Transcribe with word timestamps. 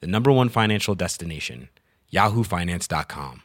the 0.00 0.06
number 0.06 0.30
one 0.32 0.48
financial 0.48 0.94
destination, 0.94 1.68
yahoofinance.com. 2.12 3.42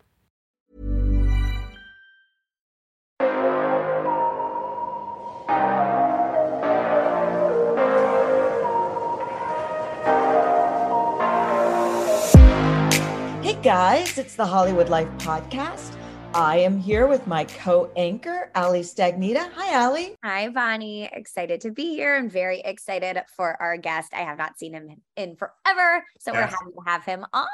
Hey 13.42 13.58
guys, 13.64 14.18
it's 14.18 14.36
the 14.36 14.46
Hollywood 14.46 14.90
Life 14.90 15.08
Podcast. 15.18 15.96
I 16.34 16.58
am 16.58 16.80
here 16.80 17.08
with 17.08 17.26
my 17.26 17.44
co 17.44 17.90
anchor, 17.96 18.52
Ali 18.54 18.82
Stagnita. 18.82 19.52
Hi, 19.56 19.84
Ali. 19.84 20.16
Hi, 20.24 20.48
Bonnie. 20.50 21.10
Excited 21.12 21.60
to 21.62 21.72
be 21.72 21.96
here 21.96 22.18
and 22.18 22.32
very 22.32 22.60
excited 22.60 23.20
for 23.36 23.60
our 23.60 23.78
guest. 23.78 24.14
I 24.14 24.20
have 24.20 24.38
not 24.38 24.60
seen 24.60 24.74
him 24.74 25.02
in 25.18 25.36
forever, 25.36 26.06
so 26.20 26.32
we're 26.32 26.42
happy 26.42 26.72
to 26.72 26.84
have 26.86 27.04
him 27.04 27.26
on. 27.34 27.48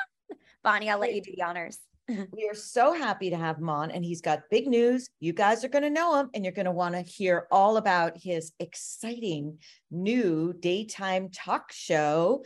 Bonnie, 0.61 0.89
I'll 0.89 0.99
let 0.99 1.15
you 1.15 1.21
do 1.21 1.31
the 1.35 1.43
honors. 1.43 1.79
We 2.07 2.47
are 2.47 2.53
so 2.53 2.93
happy 2.93 3.31
to 3.31 3.35
have 3.35 3.57
him 3.57 3.69
on, 3.69 3.89
and 3.89 4.05
he's 4.05 4.21
got 4.21 4.43
big 4.51 4.67
news. 4.67 5.09
You 5.19 5.33
guys 5.33 5.63
are 5.63 5.69
going 5.69 5.83
to 5.85 5.89
know 5.89 6.19
him, 6.19 6.29
and 6.35 6.43
you're 6.43 6.53
going 6.53 6.65
to 6.65 6.71
want 6.71 6.93
to 6.93 7.01
hear 7.01 7.47
all 7.51 7.77
about 7.77 8.21
his 8.21 8.51
exciting 8.59 9.57
new 9.89 10.53
daytime 10.53 11.29
talk 11.29 11.71
show. 11.71 12.43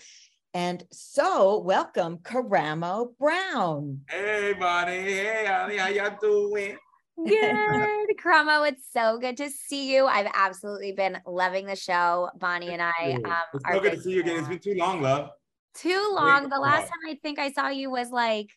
And 0.53 0.83
so, 0.91 1.59
welcome, 1.59 2.17
Karamo 2.17 3.15
Brown. 3.19 4.01
Hey, 4.09 4.55
Bonnie. 4.59 4.93
Hey, 4.93 5.45
Ali. 5.45 5.77
How 5.77 5.89
y'all 5.89 6.17
doing? 6.19 6.75
Good. 7.27 8.17
Karamo. 8.23 8.67
it's 8.67 8.87
so 8.91 9.19
good 9.19 9.37
to 9.37 9.49
see 9.49 9.93
you. 9.93 10.07
I've 10.07 10.31
absolutely 10.33 10.93
been 10.93 11.19
loving 11.27 11.67
the 11.67 11.75
show. 11.75 12.29
Bonnie 12.39 12.69
and 12.69 12.81
I 12.81 13.19
um, 13.25 13.33
it's 13.53 13.65
are 13.65 13.75
so 13.75 13.79
good 13.79 13.91
to 13.91 14.01
see 14.01 14.11
you 14.13 14.21
again. 14.21 14.39
It's 14.39 14.47
been 14.47 14.59
too 14.59 14.75
long, 14.75 15.01
love. 15.01 15.29
too 15.75 16.11
long. 16.15 16.49
The 16.49 16.57
last 16.57 16.79
long. 16.79 16.87
time 16.87 17.09
I 17.09 17.19
think 17.21 17.37
I 17.37 17.51
saw 17.51 17.67
you 17.67 17.91
was 17.91 18.09
like 18.09 18.49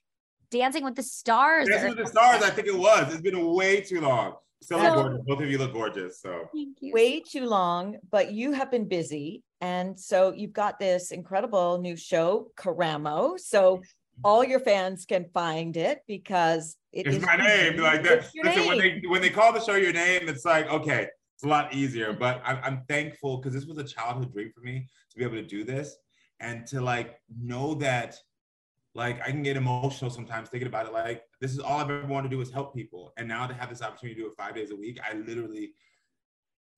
Dancing 0.50 0.84
with 0.84 0.94
the 0.94 1.02
Stars. 1.02 1.68
Dancing 1.68 1.90
with 1.90 1.98
the 1.98 2.06
Stars, 2.06 2.42
I 2.42 2.50
think 2.50 2.68
it 2.68 2.78
was. 2.78 3.12
It's 3.12 3.20
been 3.20 3.52
way 3.52 3.80
too 3.80 4.00
long. 4.00 4.36
Still 4.62 4.78
So- 4.78 4.94
gorgeous. 4.94 5.20
Both 5.26 5.40
of 5.40 5.50
you 5.50 5.58
look 5.58 5.72
gorgeous. 5.72 6.20
So 6.20 6.48
Thank 6.54 6.78
you. 6.80 6.92
Way 6.92 7.20
too 7.20 7.46
long, 7.46 7.98
but 8.10 8.32
you 8.32 8.52
have 8.52 8.70
been 8.70 8.88
busy. 8.88 9.42
And 9.60 9.98
so, 9.98 10.32
you've 10.32 10.52
got 10.52 10.80
this 10.80 11.12
incredible 11.12 11.78
new 11.78 11.96
show, 11.96 12.50
Karamo. 12.56 13.38
So, 13.38 13.76
mm-hmm. 13.76 14.20
all 14.24 14.42
your 14.42 14.58
fans 14.58 15.04
can 15.04 15.26
find 15.32 15.76
it 15.76 16.00
because 16.08 16.76
it 16.92 17.06
it's 17.06 17.18
is 17.18 17.22
my 17.22 17.36
name. 17.36 17.76
Like 17.76 18.02
that. 18.02 18.18
It's 18.18 18.34
your 18.34 18.44
Listen, 18.44 18.66
when 18.66 18.78
they 18.78 19.02
when 19.06 19.22
they 19.22 19.30
call 19.30 19.52
the 19.52 19.60
show 19.60 19.76
your 19.76 19.92
name, 19.92 20.28
it's 20.28 20.44
like 20.44 20.68
okay, 20.68 21.06
it's 21.34 21.44
a 21.44 21.48
lot 21.48 21.72
easier. 21.72 22.12
But 22.12 22.42
I'm, 22.44 22.58
I'm 22.62 22.84
thankful 22.88 23.36
because 23.36 23.52
this 23.52 23.66
was 23.66 23.78
a 23.78 23.84
childhood 23.84 24.32
dream 24.32 24.50
for 24.52 24.62
me 24.62 24.88
to 25.10 25.18
be 25.18 25.24
able 25.24 25.36
to 25.36 25.46
do 25.46 25.62
this 25.62 25.96
and 26.40 26.66
to 26.66 26.80
like 26.80 27.20
know 27.40 27.74
that 27.74 28.16
like 28.94 29.20
I 29.22 29.30
can 29.30 29.42
get 29.42 29.56
emotional 29.56 30.10
sometimes 30.10 30.48
thinking 30.48 30.68
about 30.68 30.86
it. 30.86 30.92
Like 30.92 31.22
this 31.40 31.52
is 31.52 31.58
all 31.58 31.78
I've 31.78 31.90
ever 31.90 32.06
wanted 32.06 32.30
to 32.30 32.36
do 32.36 32.40
is 32.40 32.50
help 32.50 32.74
people, 32.74 33.12
and 33.16 33.26
now 33.26 33.46
to 33.46 33.54
have 33.54 33.70
this 33.70 33.82
opportunity 33.82 34.16
to 34.16 34.22
do 34.22 34.26
it 34.28 34.34
five 34.36 34.54
days 34.54 34.70
a 34.70 34.76
week, 34.76 34.98
I 35.08 35.14
literally. 35.14 35.72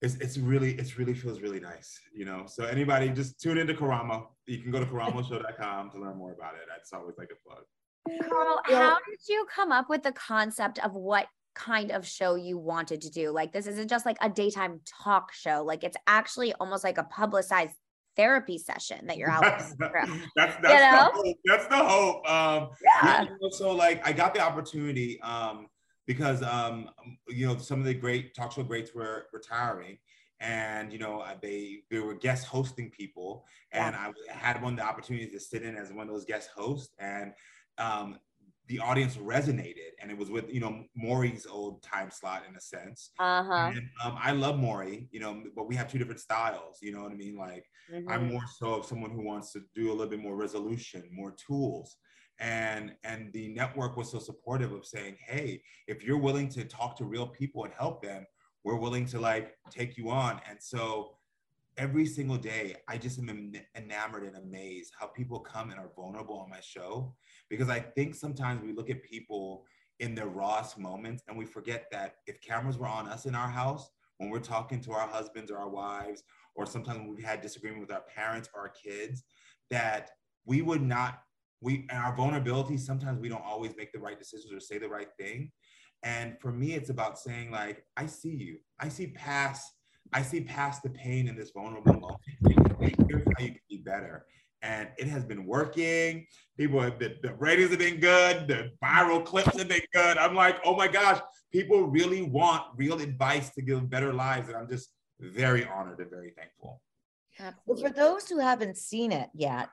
It's, 0.03 0.17
it's 0.17 0.37
really 0.37 0.73
it's 0.75 0.99
really 0.99 1.15
feels 1.15 1.41
really 1.41 1.61
nice 1.61 1.99
you 2.13 2.27
know 2.27 2.45
so 2.47 2.65
anybody 2.65 3.09
just 3.09 3.41
tune 3.41 3.57
into 3.57 3.73
karamo 3.73 4.27
you 4.45 4.59
can 4.59 4.71
go 4.71 4.79
to 4.79 4.85
karamoshow.com 4.85 5.91
to 5.93 5.99
learn 5.99 6.19
more 6.19 6.33
about 6.33 6.57
it 6.57 6.63
that's 6.69 6.93
always 6.93 7.17
like 7.17 7.31
a 7.33 7.49
plug 7.49 7.63
Carl, 8.29 8.61
Well- 8.69 8.91
how 8.91 8.99
did 9.09 9.21
you 9.29 9.47
come 9.55 9.73
up 9.73 9.89
with 9.89 10.03
the 10.03 10.13
concept 10.13 10.79
of 10.85 10.95
what 10.95 11.27
kind 11.55 11.93
of 11.93 12.07
show 12.07 12.35
you 12.35 12.59
wanted 12.59 13.01
to 13.03 13.11
do? 13.11 13.31
Like, 13.31 13.53
this 13.53 13.67
isn't 13.67 13.89
just 13.89 14.05
like 14.05 14.17
a 14.21 14.29
daytime 14.29 14.81
talk 15.03 15.33
show. 15.33 15.63
Like, 15.65 15.85
it's 15.85 15.97
actually 16.07 16.53
almost 16.55 16.85
like 16.85 16.99
a 16.99 17.05
publicized 17.05 17.75
therapy 18.17 18.59
session 18.59 19.07
that 19.07 19.17
you're 19.17 19.31
out. 19.31 19.43
that's, 19.43 19.75
through. 19.75 20.21
that's, 20.37 20.57
that's, 20.63 20.63
You 20.63 20.69
know? 20.69 21.11
the 21.15 21.29
hope. 21.29 21.37
That's 21.45 21.67
the 21.67 21.77
hope. 21.77 22.31
Um, 22.31 22.71
Yeah. 22.83 23.23
you 23.23 23.29
know, 23.41 23.51
so 23.51 23.73
like 23.73 24.07
I 24.07 24.13
got 24.13 24.35
the 24.35 24.41
opportunity 24.41 25.21
um, 25.23 25.69
because 26.07 26.43
um, 26.43 26.91
you 27.29 27.47
know 27.47 27.57
some 27.59 27.81
of 27.81 27.87
the 27.87 27.95
great 27.95 28.35
talk 28.35 28.53
show 28.53 28.63
greats 28.63 28.95
were 28.95 29.27
retiring, 29.33 29.99
and 30.41 30.93
you 30.93 30.99
know 30.99 31.25
they 31.41 31.81
they 31.91 31.99
were 31.99 32.15
guest 32.15 32.47
hosting 32.47 32.91
people, 32.91 33.47
and 33.73 33.97
I 33.97 34.11
had 34.29 34.63
one 34.63 34.75
of 34.75 34.79
the 34.79 34.85
opportunities 34.85 35.33
to 35.33 35.41
sit 35.41 35.63
in 35.63 35.77
as 35.77 35.93
one 35.93 36.09
of 36.09 36.15
those 36.15 36.25
guest 36.25 36.51
hosts, 36.55 36.93
and 36.99 37.33
um, 37.79 38.19
the 38.67 38.79
audience 38.79 39.17
resonated, 39.17 39.93
and 40.01 40.11
it 40.11 40.17
was 40.17 40.31
with 40.31 40.53
you 40.53 40.61
know 40.61 40.85
Maury's 40.97 41.47
old 41.47 41.83
time 41.83 42.11
slot 42.11 42.45
in 42.49 42.57
a 42.57 42.61
sense. 42.61 43.11
Uh-huh. 43.19 43.73
And 43.75 43.89
um, 44.05 44.17
I 44.21 44.33
love 44.33 44.59
Maury, 44.59 45.09
you 45.11 45.21
know, 45.21 45.43
but 45.55 45.69
we 45.69 45.75
have 45.77 45.91
two 45.91 45.99
different 45.99 46.21
styles. 46.21 46.79
You 46.81 46.93
know 46.93 47.03
what 47.03 47.13
I 47.13 47.17
mean? 47.17 47.37
Like 47.37 47.67
Mm-hmm. 47.93 48.11
I'm 48.11 48.29
more 48.29 48.45
so 48.59 48.75
of 48.75 48.87
someone 48.87 49.11
who 49.11 49.23
wants 49.23 49.53
to 49.53 49.63
do 49.75 49.91
a 49.91 49.93
little 49.93 50.09
bit 50.09 50.21
more 50.21 50.37
resolution, 50.37 51.03
more 51.13 51.35
tools. 51.47 51.97
And 52.41 52.95
and 53.05 53.33
the 53.33 53.49
network 53.49 53.97
was 53.97 54.11
so 54.11 54.19
supportive 54.19 54.73
of 54.73 54.85
saying, 54.85 55.17
hey, 55.25 55.63
if 55.87 56.03
you're 56.03 56.19
willing 56.19 56.49
to 56.51 56.65
talk 56.65 56.97
to 56.97 57.05
real 57.05 57.27
people 57.27 57.65
and 57.65 57.73
help 57.75 58.03
them, 58.03 58.27
we're 58.65 58.77
willing 58.77 59.07
to 59.07 59.21
like 59.21 59.57
take 59.71 59.97
you 59.97 60.11
on. 60.11 60.41
And 60.49 60.59
so 60.61 61.17
every 61.77 62.07
single 62.07 62.37
day, 62.37 62.77
I 62.89 62.99
just 62.99 63.19
am 63.19 63.53
enamored 63.77 64.25
and 64.25 64.37
amazed 64.37 64.93
how 64.99 65.07
people 65.07 65.41
come 65.41 65.71
and 65.71 65.79
are 65.79 65.91
vulnerable 65.95 66.39
on 66.39 66.51
my 66.51 66.61
show. 66.61 67.15
Because 67.57 67.71
I 67.71 67.81
think 67.81 68.15
sometimes 68.15 68.63
we 68.63 68.73
look 68.73 68.91
at 68.91 69.03
people 69.03 69.65
in 70.01 70.15
their 70.15 70.27
rawest 70.27 70.77
moments 70.77 71.23
and 71.29 71.39
we 71.39 71.45
forget 71.45 71.87
that 71.93 72.17
if 72.27 72.41
cameras 72.41 72.79
were 72.79 72.89
on 72.89 73.07
us 73.07 73.27
in 73.27 73.35
our 73.35 73.49
house, 73.49 73.89
when 74.19 74.29
we're 74.29 74.41
talking 74.41 74.81
to 74.81 74.93
our 74.93 75.07
husbands 75.07 75.51
or 75.51 75.59
our 75.59 75.69
wives, 75.69 76.25
or 76.57 76.67
sometimes 76.67 77.09
we've 77.09 77.25
had 77.25 77.41
disagreement 77.41 77.81
with 77.81 77.93
our 77.93 78.03
parents 78.15 78.49
or 78.55 78.63
our 78.63 78.69
kids, 78.69 79.23
that 79.71 80.11
we 80.45 80.63
would 80.63 80.83
not, 80.83 81.21
we, 81.61 81.87
and 81.91 81.99
our 81.99 82.15
vulnerability, 82.15 82.77
sometimes 82.77 83.21
we 83.21 83.29
don't 83.29 83.45
always 83.45 83.77
make 83.77 83.93
the 83.93 83.99
right 83.99 84.19
decisions 84.19 84.53
or 84.53 84.61
say 84.61 84.79
the 84.79 84.89
right 84.89 85.09
thing. 85.19 85.51
And 86.03 86.37
for 86.41 86.53
me, 86.53 86.75
it's 86.75 86.91
about 86.91 87.19
saying, 87.19 87.51
like, 87.51 87.85
I 87.97 88.07
see 88.07 88.35
you. 88.35 88.59
I 88.81 88.89
see 88.89 89.09
past, 89.09 89.73
I 90.13 90.23
see 90.23 90.41
past 90.43 90.83
the 90.83 90.91
pain 90.91 91.29
in 91.29 91.37
this 91.37 91.51
vulnerable 91.51 91.95
moment. 91.95 92.21
Here's 93.09 93.25
how 93.37 93.45
you 93.45 93.53
can 93.53 93.61
be 93.71 93.79
better. 93.79 94.27
And 94.65 94.89
it 94.97 95.07
has 95.09 95.25
been 95.25 95.45
working. 95.45 96.27
People 96.57 96.81
have 96.81 96.99
been, 96.99 97.17
the 97.23 97.35
ratings 97.35 97.71
have 97.71 97.79
been 97.79 98.01
good. 98.01 98.49
The 98.49 98.71
viral 98.83 99.23
clips 99.23 99.59
have 99.59 99.69
been 99.69 99.83
good. 99.93 100.17
I'm 100.17 100.35
like, 100.35 100.57
oh 100.65 100.75
my 100.75 100.89
gosh, 100.89 101.21
people 101.53 101.83
really 101.83 102.23
want 102.23 102.63
real 102.75 102.99
advice 103.01 103.51
to 103.51 103.63
give 103.63 103.91
better 103.91 104.13
lives. 104.13 104.49
And 104.49 104.57
I'm 104.57 104.69
just 104.69 104.89
very 105.21 105.67
honored 105.67 106.01
and 106.01 106.09
very 106.09 106.33
thankful. 106.37 106.81
Well, 107.67 107.77
for 107.77 107.91
those 107.91 108.29
who 108.29 108.39
haven't 108.39 108.79
seen 108.79 109.13
it 109.13 109.29
yet, 109.35 109.69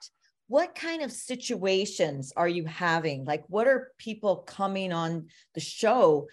what 0.52 0.76
kind 0.76 1.02
of 1.02 1.14
situations 1.14 2.34
are 2.36 2.50
you 2.50 2.66
having? 2.66 3.24
Like, 3.24 3.46
what 3.48 3.70
are 3.70 3.94
people 3.98 4.36
coming 4.36 4.92
on 4.92 5.28
the 5.54 5.62
show 5.62 6.28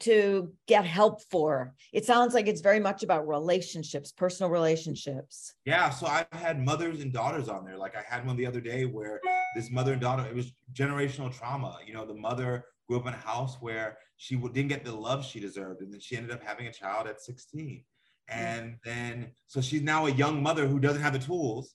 to 0.00 0.52
get 0.68 0.84
help 0.84 1.22
for? 1.30 1.72
It 1.90 2.04
sounds 2.04 2.34
like 2.34 2.48
it's 2.48 2.60
very 2.60 2.80
much 2.80 3.02
about 3.02 3.26
relationships, 3.26 4.12
personal 4.12 4.50
relationships. 4.50 5.54
Yeah, 5.64 5.88
so 5.88 6.06
I've 6.06 6.26
had 6.32 6.62
mothers 6.62 7.00
and 7.00 7.14
daughters 7.14 7.48
on 7.48 7.64
there. 7.64 7.78
Like 7.78 7.96
I 7.96 8.02
had 8.06 8.26
one 8.26 8.36
the 8.36 8.44
other 8.44 8.60
day 8.60 8.84
where 8.84 9.22
this 9.56 9.70
mother 9.70 9.92
and 9.92 10.02
daughter, 10.02 10.26
it 10.26 10.34
was 10.34 10.52
generational 10.74 11.34
trauma. 11.34 11.78
You 11.86 11.94
know, 11.94 12.04
the 12.04 12.12
mother 12.12 12.66
grew 12.86 12.98
up 12.98 13.06
in 13.06 13.14
a 13.14 13.16
house 13.16 13.56
where 13.62 13.96
she 14.18 14.36
didn't 14.36 14.68
get 14.68 14.84
the 14.84 14.94
love 14.94 15.24
she 15.24 15.40
deserved, 15.40 15.80
and 15.80 15.90
then 15.90 16.00
she 16.00 16.18
ended 16.18 16.32
up 16.32 16.42
having 16.44 16.66
a 16.66 16.72
child 16.74 17.06
at 17.06 17.22
16. 17.22 17.82
Mm. 18.30 18.36
And 18.36 18.76
then, 18.84 19.30
so 19.46 19.62
she's 19.62 19.80
now 19.80 20.04
a 20.04 20.10
young 20.10 20.42
mother 20.42 20.66
who 20.66 20.78
doesn't 20.78 21.00
have 21.00 21.14
the 21.14 21.18
tools 21.18 21.74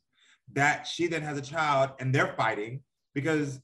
that 0.53 0.87
she 0.87 1.07
then 1.07 1.21
has 1.21 1.37
a 1.37 1.41
child, 1.41 1.91
and 1.99 2.13
they're 2.13 2.33
fighting 2.35 2.81
because 3.13 3.59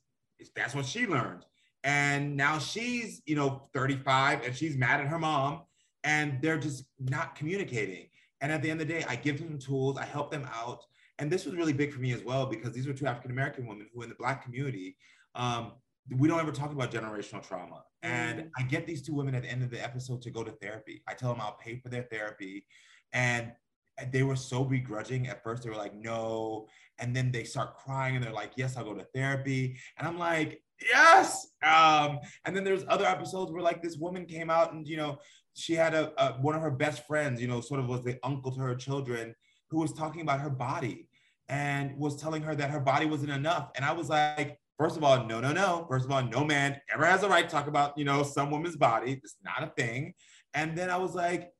that's 0.55 0.75
what 0.75 0.85
she 0.85 1.07
learned. 1.07 1.45
And 1.83 2.37
now 2.37 2.59
she's, 2.59 3.21
you 3.25 3.35
know, 3.35 3.69
35 3.73 4.45
and 4.45 4.55
she's 4.55 4.77
mad 4.77 5.01
at 5.01 5.07
her 5.07 5.19
mom, 5.19 5.63
and 6.03 6.41
they're 6.41 6.57
just 6.57 6.85
not 6.99 7.35
communicating. 7.35 8.07
And 8.41 8.51
at 8.51 8.61
the 8.61 8.69
end 8.69 8.81
of 8.81 8.87
the 8.87 8.93
day, 8.93 9.05
I 9.07 9.15
give 9.15 9.39
them 9.39 9.57
tools, 9.57 9.97
I 9.97 10.05
help 10.05 10.31
them 10.31 10.47
out. 10.53 10.83
And 11.19 11.31
this 11.31 11.45
was 11.45 11.55
really 11.55 11.73
big 11.73 11.93
for 11.93 11.99
me 11.99 12.11
as 12.11 12.23
well 12.23 12.45
because 12.45 12.73
these 12.73 12.87
were 12.87 12.93
two 12.93 13.05
African 13.05 13.31
American 13.31 13.67
women 13.67 13.87
who, 13.93 14.01
in 14.01 14.09
the 14.09 14.15
Black 14.15 14.43
community, 14.43 14.97
um, 15.35 15.73
we 16.09 16.27
don't 16.27 16.39
ever 16.39 16.51
talk 16.51 16.71
about 16.71 16.91
generational 16.91 17.45
trauma. 17.47 17.83
And 18.01 18.49
I 18.57 18.63
get 18.63 18.85
these 18.85 19.01
two 19.01 19.13
women 19.13 19.35
at 19.35 19.43
the 19.43 19.49
end 19.49 19.63
of 19.63 19.69
the 19.69 19.81
episode 19.81 20.21
to 20.23 20.29
go 20.29 20.43
to 20.43 20.51
therapy. 20.51 21.01
I 21.07 21.13
tell 21.13 21.31
them 21.31 21.39
I'll 21.39 21.57
pay 21.57 21.77
for 21.77 21.87
their 21.87 22.03
therapy. 22.03 22.65
And 23.13 23.53
and 23.97 24.11
they 24.11 24.23
were 24.23 24.35
so 24.35 24.63
begrudging 24.63 25.27
at 25.27 25.43
first 25.43 25.63
they 25.63 25.69
were 25.69 25.75
like 25.75 25.95
no 25.95 26.67
and 26.99 27.15
then 27.15 27.31
they 27.31 27.43
start 27.43 27.75
crying 27.77 28.15
and 28.15 28.23
they're 28.23 28.33
like 28.33 28.51
yes 28.55 28.77
i'll 28.77 28.83
go 28.83 28.93
to 28.93 29.05
therapy 29.13 29.77
and 29.97 30.07
i'm 30.07 30.17
like 30.17 30.61
yes! 30.91 31.47
Um 31.63 32.19
and 32.45 32.55
then 32.55 32.63
there's 32.63 32.83
other 32.87 33.05
episodes 33.05 33.51
where 33.51 33.61
like 33.61 33.81
this 33.81 33.97
woman 33.97 34.25
came 34.25 34.49
out 34.49 34.73
and 34.73 34.87
you 34.87 34.97
know 34.97 35.19
she 35.53 35.73
had 35.73 35.93
a, 35.93 36.11
a 36.21 36.33
one 36.41 36.55
of 36.55 36.61
her 36.61 36.71
best 36.71 37.05
friends 37.07 37.41
you 37.41 37.47
know 37.47 37.61
sort 37.61 37.79
of 37.79 37.87
was 37.87 38.03
the 38.03 38.19
uncle 38.23 38.51
to 38.51 38.59
her 38.59 38.75
children 38.75 39.33
who 39.69 39.79
was 39.79 39.93
talking 39.93 40.21
about 40.21 40.39
her 40.39 40.49
body 40.49 41.07
and 41.49 41.97
was 41.97 42.15
telling 42.15 42.41
her 42.41 42.55
that 42.55 42.69
her 42.69 42.79
body 42.79 43.05
wasn't 43.05 43.31
enough. 43.31 43.71
And 43.75 43.85
i 43.85 43.91
was 43.91 44.09
like 44.09 44.59
first 44.77 44.97
of 44.97 45.03
all 45.03 45.25
no 45.25 45.39
no 45.39 45.51
no. 45.51 45.85
First 45.89 46.05
of 46.05 46.11
all 46.11 46.23
no 46.23 46.43
man 46.43 46.79
ever 46.93 47.05
has 47.05 47.23
a 47.23 47.29
right 47.29 47.47
to 47.47 47.53
talk 47.53 47.67
about 47.67 47.97
you 47.97 48.05
know 48.05 48.23
some 48.23 48.51
woman's 48.51 48.77
body. 48.77 49.19
It's 49.23 49.35
not 49.43 49.63
a 49.63 49.71
thing. 49.77 50.13
And 50.53 50.77
then 50.77 50.89
i 50.89 50.97
was 50.97 51.15
like 51.15 51.51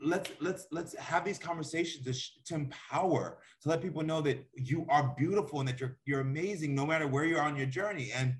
let's 0.00 0.30
let's 0.40 0.66
let's 0.70 0.96
have 0.96 1.24
these 1.24 1.38
conversations 1.38 2.04
to, 2.04 2.44
to 2.46 2.54
empower 2.54 3.38
to 3.62 3.68
let 3.68 3.82
people 3.82 4.02
know 4.02 4.20
that 4.20 4.46
you 4.54 4.86
are 4.88 5.14
beautiful 5.16 5.60
and 5.60 5.68
that 5.68 5.80
you're 5.80 5.96
you're 6.04 6.20
amazing 6.20 6.74
no 6.74 6.86
matter 6.86 7.06
where 7.06 7.24
you're 7.24 7.42
on 7.42 7.56
your 7.56 7.66
journey 7.66 8.10
and 8.14 8.34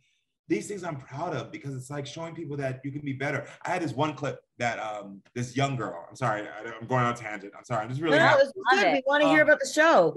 these 0.50 0.66
things 0.66 0.82
I'm 0.82 0.96
proud 0.96 1.34
of 1.34 1.52
because 1.52 1.75
it's 1.76 1.90
like 1.90 2.04
showing 2.04 2.34
people 2.34 2.56
that 2.56 2.81
you 2.84 2.90
can 2.90 3.02
be 3.02 3.12
better. 3.12 3.46
I 3.64 3.70
had 3.70 3.82
this 3.82 3.92
one 3.92 4.14
clip 4.14 4.40
that 4.58 4.81
um 4.81 5.22
this 5.32 5.56
young 5.56 5.76
girl. 5.76 6.04
I'm 6.10 6.16
sorry, 6.16 6.42
I, 6.42 6.69
am 6.69 6.88
going 6.88 7.04
on 7.04 7.14
a 7.14 7.16
tangent. 7.16 7.52
I'm 7.56 7.64
sorry. 7.64 7.84
I'm 7.84 7.88
just 7.88 8.02
really. 8.02 8.19
No, 8.19 8.37
no, 8.37 8.82
good. 8.82 8.92
We 8.92 9.02
want 9.06 9.22
to 9.22 9.28
um, 9.28 9.34
hear 9.34 9.44
about 9.44 9.60
the 9.60 9.70
show. 9.72 10.14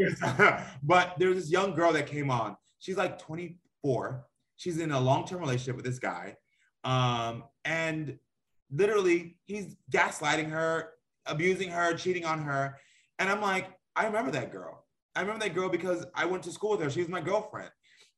but 0.83 1.13
there's 1.19 1.35
this 1.35 1.51
young 1.51 1.75
girl 1.75 1.93
that 1.93 2.07
came 2.07 2.31
on. 2.31 2.57
She's 2.79 2.97
like 2.97 3.19
24. 3.19 4.25
She's 4.57 4.79
in 4.79 4.91
a 4.91 4.99
long-term 4.99 5.39
relationship 5.39 5.75
with 5.75 5.85
this 5.85 5.99
guy, 5.99 6.35
um, 6.83 7.43
and 7.63 8.17
literally 8.71 9.37
he's 9.45 9.75
gaslighting 9.91 10.49
her 10.49 10.89
abusing 11.25 11.69
her, 11.69 11.93
cheating 11.93 12.25
on 12.25 12.41
her. 12.41 12.77
And 13.19 13.29
I'm 13.29 13.41
like, 13.41 13.69
I 13.95 14.05
remember 14.05 14.31
that 14.31 14.51
girl. 14.51 14.85
I 15.15 15.21
remember 15.21 15.45
that 15.45 15.53
girl 15.53 15.69
because 15.69 16.05
I 16.15 16.25
went 16.25 16.43
to 16.43 16.51
school 16.51 16.71
with 16.71 16.81
her. 16.81 16.89
She 16.89 16.99
was 16.99 17.09
my 17.09 17.21
girlfriend. 17.21 17.69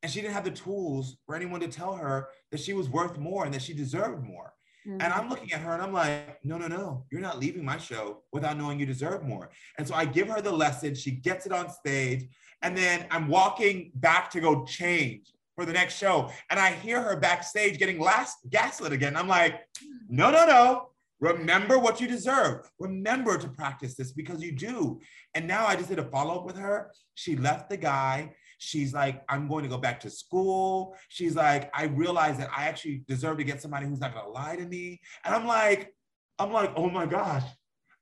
And 0.04 0.12
she 0.12 0.22
didn't 0.22 0.34
have 0.34 0.44
the 0.44 0.52
tools 0.52 1.18
for 1.26 1.36
anyone 1.36 1.60
to 1.62 1.68
tell 1.68 1.96
her 1.96 2.28
that 2.52 2.60
she 2.60 2.74
was 2.74 2.90
worth 2.90 3.18
more 3.18 3.46
and 3.46 3.54
that 3.54 3.62
she 3.62 3.74
deserved 3.74 4.24
more. 4.24 4.54
Mm-hmm. 4.88 5.02
And 5.02 5.12
I'm 5.14 5.30
looking 5.30 5.52
at 5.52 5.62
her 5.62 5.74
and 5.74 5.82
I'm 5.82 5.94
like, 5.94 6.44
no, 6.44 6.58
no, 6.58 6.68
no, 6.68 7.06
you're 7.12 7.22
not 7.22 7.40
leaving 7.40 7.66
my 7.66 7.78
show 7.78 8.22
without 8.32 8.58
knowing 8.58 8.80
you 8.80 8.86
deserve 8.86 9.24
more. 9.24 9.50
And 9.78 9.88
so 9.88 9.96
I 9.96 10.06
give 10.06 10.28
her 10.30 10.42
the 10.42 10.52
lesson. 10.52 10.94
She 10.94 11.12
gets 11.12 11.46
it 11.46 11.52
on 11.52 11.70
stage. 11.70 12.28
And 12.62 12.78
then 12.78 13.08
I'm 13.10 13.28
walking 13.28 13.92
back 13.96 14.30
to 14.32 14.40
go 14.40 14.64
change 14.64 15.34
for 15.56 15.66
the 15.66 15.74
next 15.74 15.98
show. 15.98 16.30
And 16.50 16.60
I 16.60 16.72
hear 16.72 17.02
her 17.02 17.16
backstage 17.16 17.80
getting 17.80 18.00
last 18.00 18.38
gaslit 18.50 18.94
again. 18.94 19.16
I'm 19.16 19.28
like, 19.28 19.62
no, 20.08 20.30
no, 20.30 20.46
no. 20.46 20.90
Remember 21.22 21.80
what 21.80 22.02
you 22.02 22.08
deserve. 22.08 22.70
Remember 22.80 23.38
to 23.38 23.48
practice 23.48 23.96
this 23.96 24.12
because 24.12 24.44
you 24.44 24.52
do. 24.52 25.00
And 25.34 25.48
now 25.48 25.66
I 25.66 25.76
just 25.76 25.90
did 25.90 26.00
a 26.00 26.04
follow 26.04 26.36
up 26.36 26.46
with 26.46 26.58
her. 26.58 26.92
She 27.14 27.36
left 27.38 27.70
the 27.70 27.78
guy. 27.78 28.34
She's 28.58 28.94
like, 28.94 29.24
I'm 29.30 29.48
going 29.48 29.64
to 29.64 29.70
go 29.70 29.78
back 29.78 30.00
to 30.02 30.10
school. 30.10 30.96
She's 31.08 31.36
like, 31.36 31.72
I 31.74 31.86
realize 31.86 32.38
that 32.38 32.50
I 32.56 32.66
actually 32.66 33.04
deserve 33.08 33.38
to 33.38 33.44
get 33.44 33.62
somebody 33.62 33.86
who's 33.86 34.02
not 34.02 34.14
going 34.14 34.26
to 34.26 34.32
lie 34.32 34.58
to 34.58 34.66
me. 34.66 35.00
And 35.24 35.34
I'm 35.34 35.48
like, 35.48 35.94
I'm 36.38 36.52
like, 36.52 36.74
oh 36.76 36.90
my 36.90 37.06
gosh. 37.06 37.44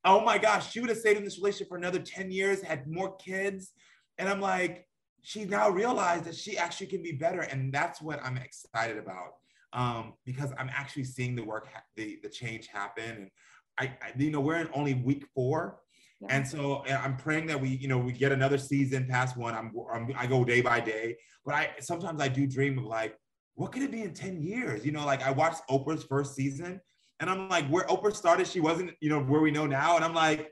Oh 0.04 0.20
my 0.20 0.38
gosh. 0.38 0.72
She 0.72 0.80
would 0.80 0.90
have 0.90 0.98
stayed 0.98 1.16
in 1.16 1.24
this 1.24 1.38
relationship 1.38 1.68
for 1.68 1.76
another 1.76 2.00
10 2.00 2.32
years, 2.32 2.62
had 2.62 2.90
more 2.90 3.16
kids. 3.16 3.70
And 4.18 4.28
I'm 4.28 4.40
like, 4.40 4.88
she 5.22 5.44
now 5.44 5.70
realized 5.70 6.24
that 6.24 6.34
she 6.34 6.58
actually 6.58 6.88
can 6.88 7.02
be 7.02 7.12
better. 7.12 7.40
And 7.40 7.72
that's 7.72 8.02
what 8.02 8.22
I'm 8.24 8.36
excited 8.36 8.98
about 8.98 9.34
um, 9.74 10.14
because 10.24 10.52
I'm 10.56 10.70
actually 10.70 11.04
seeing 11.04 11.34
the 11.34 11.42
work, 11.42 11.68
the 11.96 12.18
the 12.22 12.28
change 12.28 12.68
happen, 12.68 13.04
and 13.04 13.30
I, 13.78 13.84
I, 14.00 14.12
you 14.16 14.30
know, 14.30 14.40
we're 14.40 14.56
in 14.56 14.68
only 14.72 14.94
week 14.94 15.26
four, 15.34 15.80
yeah. 16.20 16.28
and 16.30 16.46
so 16.46 16.84
I'm 16.86 17.16
praying 17.16 17.46
that 17.48 17.60
we, 17.60 17.70
you 17.70 17.88
know, 17.88 17.98
we 17.98 18.12
get 18.12 18.30
another 18.30 18.56
season 18.56 19.06
past 19.08 19.36
one. 19.36 19.54
I'm, 19.54 19.72
I'm 19.92 20.08
I 20.16 20.26
go 20.26 20.44
day 20.44 20.60
by 20.60 20.80
day, 20.80 21.16
but 21.44 21.54
I 21.54 21.70
sometimes 21.80 22.22
I 22.22 22.28
do 22.28 22.46
dream 22.46 22.78
of 22.78 22.84
like, 22.84 23.18
what 23.56 23.72
could 23.72 23.82
it 23.82 23.90
be 23.90 24.02
in 24.02 24.14
ten 24.14 24.40
years? 24.40 24.86
You 24.86 24.92
know, 24.92 25.04
like 25.04 25.22
I 25.22 25.32
watched 25.32 25.62
Oprah's 25.68 26.04
first 26.04 26.36
season, 26.36 26.80
and 27.18 27.28
I'm 27.28 27.48
like, 27.48 27.66
where 27.68 27.84
Oprah 27.86 28.14
started, 28.14 28.46
she 28.46 28.60
wasn't, 28.60 28.92
you 29.00 29.10
know, 29.10 29.20
where 29.20 29.40
we 29.40 29.50
know 29.50 29.66
now, 29.66 29.96
and 29.96 30.04
I'm 30.04 30.14
like. 30.14 30.50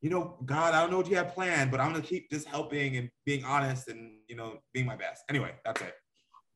You 0.00 0.08
know, 0.08 0.38
God, 0.46 0.72
I 0.72 0.80
don't 0.80 0.90
know 0.90 0.96
what 0.96 1.08
you 1.08 1.16
have 1.16 1.34
planned, 1.34 1.70
but 1.70 1.80
I'm 1.80 1.92
gonna 1.92 2.02
keep 2.02 2.30
just 2.30 2.46
helping 2.46 2.96
and 2.96 3.10
being 3.26 3.44
honest 3.44 3.88
and 3.88 4.12
you 4.26 4.34
know 4.34 4.58
being 4.72 4.86
my 4.86 4.96
best. 4.96 5.22
Anyway, 5.28 5.52
that's 5.64 5.82
it 5.82 5.92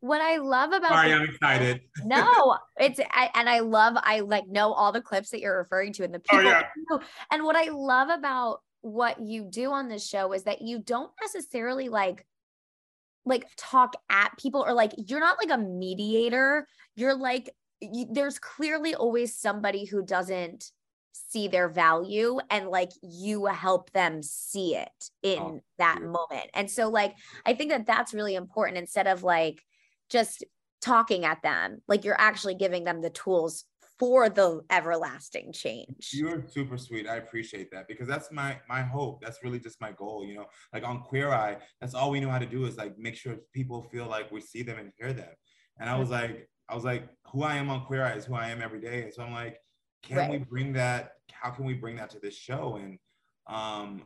what 0.00 0.20
I 0.20 0.38
love 0.38 0.72
about 0.72 0.90
sorry, 0.90 1.12
I'm 1.12 1.22
excited. 1.22 1.82
no, 2.04 2.56
it's 2.78 2.98
I, 3.10 3.30
and 3.34 3.48
I 3.48 3.60
love 3.60 3.94
I 3.98 4.20
like 4.20 4.48
know 4.48 4.72
all 4.72 4.92
the 4.92 5.02
clips 5.02 5.30
that 5.30 5.40
you're 5.40 5.58
referring 5.58 5.92
to 5.94 6.04
and 6.04 6.14
the 6.14 6.22
oh, 6.32 6.38
people. 6.38 6.52
Oh, 6.90 6.98
yeah. 7.00 7.06
And 7.30 7.44
what 7.44 7.56
I 7.56 7.70
love 7.70 8.08
about 8.08 8.62
what 8.80 9.20
you 9.20 9.44
do 9.44 9.70
on 9.72 9.88
this 9.88 10.06
show 10.06 10.32
is 10.32 10.44
that 10.44 10.62
you 10.62 10.78
don't 10.78 11.10
necessarily 11.20 11.88
like 11.90 12.26
like 13.26 13.44
talk 13.56 13.94
at 14.08 14.36
people 14.38 14.64
or 14.66 14.72
like 14.72 14.92
you're 14.96 15.20
not 15.20 15.36
like 15.38 15.56
a 15.56 15.62
mediator. 15.62 16.66
You're 16.96 17.14
like 17.14 17.50
you, 17.80 18.06
there's 18.10 18.38
clearly 18.38 18.94
always 18.94 19.36
somebody 19.36 19.84
who 19.84 20.02
doesn't 20.02 20.72
see 21.12 21.48
their 21.48 21.68
value 21.68 22.38
and 22.50 22.68
like 22.68 22.90
you 23.02 23.46
help 23.46 23.90
them 23.92 24.22
see 24.22 24.76
it 24.76 25.10
oh, 25.24 25.28
in 25.28 25.38
oh, 25.38 25.60
that 25.78 25.98
yeah. 26.00 26.06
moment. 26.06 26.50
And 26.54 26.70
so 26.70 26.88
like 26.88 27.14
I 27.44 27.52
think 27.52 27.70
that 27.70 27.86
that's 27.86 28.14
really 28.14 28.34
important 28.34 28.78
instead 28.78 29.06
of 29.06 29.22
like 29.22 29.62
just 30.10 30.44
talking 30.80 31.24
at 31.24 31.42
them 31.42 31.82
like 31.88 32.04
you're 32.04 32.20
actually 32.20 32.54
giving 32.54 32.84
them 32.84 33.02
the 33.02 33.10
tools 33.10 33.64
for 33.98 34.30
the 34.30 34.62
everlasting 34.70 35.52
change. 35.52 36.08
You're 36.14 36.42
super 36.48 36.78
sweet. 36.78 37.06
I 37.06 37.16
appreciate 37.16 37.70
that 37.72 37.86
because 37.86 38.08
that's 38.08 38.32
my 38.32 38.58
my 38.66 38.80
hope. 38.80 39.20
That's 39.20 39.44
really 39.44 39.58
just 39.58 39.78
my 39.80 39.92
goal 39.92 40.24
you 40.24 40.34
know 40.34 40.46
like 40.72 40.84
on 40.84 41.02
queer 41.02 41.30
eye 41.30 41.58
that's 41.80 41.94
all 41.94 42.10
we 42.10 42.20
know 42.20 42.30
how 42.30 42.38
to 42.38 42.46
do 42.46 42.64
is 42.64 42.78
like 42.78 42.98
make 42.98 43.14
sure 43.14 43.36
people 43.52 43.82
feel 43.82 44.06
like 44.06 44.32
we 44.32 44.40
see 44.40 44.62
them 44.62 44.78
and 44.78 44.90
hear 44.98 45.12
them. 45.12 45.28
And 45.78 45.88
i 45.88 45.96
was 45.98 46.10
like 46.10 46.48
i 46.68 46.74
was 46.74 46.84
like 46.84 47.08
who 47.30 47.42
i 47.42 47.56
am 47.56 47.68
on 47.70 47.84
queer 47.84 48.04
eye 48.04 48.14
is 48.14 48.24
who 48.24 48.34
i 48.34 48.48
am 48.48 48.62
every 48.62 48.80
day. 48.80 49.02
And 49.02 49.12
so 49.12 49.22
i'm 49.22 49.32
like 49.32 49.58
can 50.02 50.16
right. 50.16 50.30
we 50.30 50.38
bring 50.38 50.72
that 50.72 51.12
how 51.30 51.50
can 51.50 51.66
we 51.66 51.74
bring 51.74 51.96
that 51.96 52.10
to 52.10 52.18
this 52.20 52.34
show? 52.34 52.78
And 52.82 52.98
um 53.46 54.02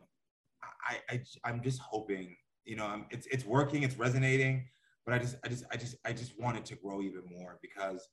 i, 0.87 0.97
I 1.09 1.21
i'm 1.45 1.61
just 1.63 1.79
hoping 1.79 2.35
you 2.65 2.75
know 2.75 2.85
I'm, 2.85 3.05
it's 3.11 3.27
it's 3.27 3.45
working 3.45 3.83
it's 3.83 3.97
resonating 3.97 4.67
but 5.05 5.13
I 5.13 5.19
just, 5.19 5.35
I 5.43 5.47
just, 5.47 5.65
I 5.71 5.77
just, 5.77 5.95
I 6.05 6.13
just 6.13 6.39
wanted 6.39 6.65
to 6.65 6.75
grow 6.75 7.01
even 7.01 7.21
more 7.29 7.59
because 7.61 8.07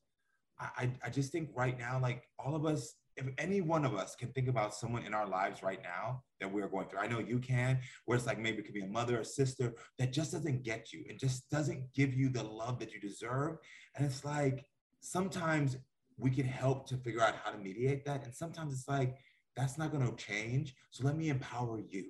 I, 0.60 0.90
I 1.04 1.10
just 1.10 1.32
think 1.32 1.50
right 1.54 1.78
now, 1.78 1.98
like 2.00 2.24
all 2.38 2.54
of 2.54 2.66
us, 2.66 2.94
if 3.16 3.26
any 3.38 3.60
one 3.60 3.84
of 3.84 3.94
us 3.94 4.14
can 4.14 4.28
think 4.32 4.48
about 4.48 4.74
someone 4.74 5.04
in 5.04 5.12
our 5.12 5.26
lives 5.26 5.62
right 5.62 5.80
now 5.82 6.22
that 6.40 6.50
we're 6.50 6.68
going 6.68 6.88
through, 6.88 7.00
I 7.00 7.08
know 7.08 7.18
you 7.18 7.38
can, 7.38 7.78
where 8.04 8.16
it's 8.16 8.26
like 8.26 8.38
maybe 8.38 8.58
it 8.58 8.64
could 8.64 8.74
be 8.74 8.82
a 8.82 8.86
mother 8.86 9.20
or 9.20 9.24
sister 9.24 9.74
that 9.98 10.12
just 10.12 10.32
doesn't 10.32 10.62
get 10.62 10.92
you 10.92 11.04
and 11.08 11.18
just 11.18 11.48
doesn't 11.50 11.92
give 11.94 12.14
you 12.14 12.28
the 12.28 12.42
love 12.42 12.78
that 12.78 12.92
you 12.92 13.00
deserve. 13.00 13.56
And 13.96 14.06
it's 14.06 14.24
like 14.24 14.64
sometimes 15.00 15.76
we 16.18 16.30
can 16.30 16.46
help 16.46 16.86
to 16.88 16.96
figure 16.96 17.22
out 17.22 17.34
how 17.42 17.50
to 17.50 17.58
mediate 17.58 18.04
that. 18.06 18.24
And 18.24 18.34
sometimes 18.34 18.72
it's 18.72 18.88
like, 18.88 19.16
that's 19.56 19.76
not 19.78 19.92
going 19.92 20.06
to 20.06 20.16
change. 20.16 20.74
So 20.90 21.04
let 21.04 21.16
me 21.16 21.28
empower 21.28 21.80
you. 21.90 22.04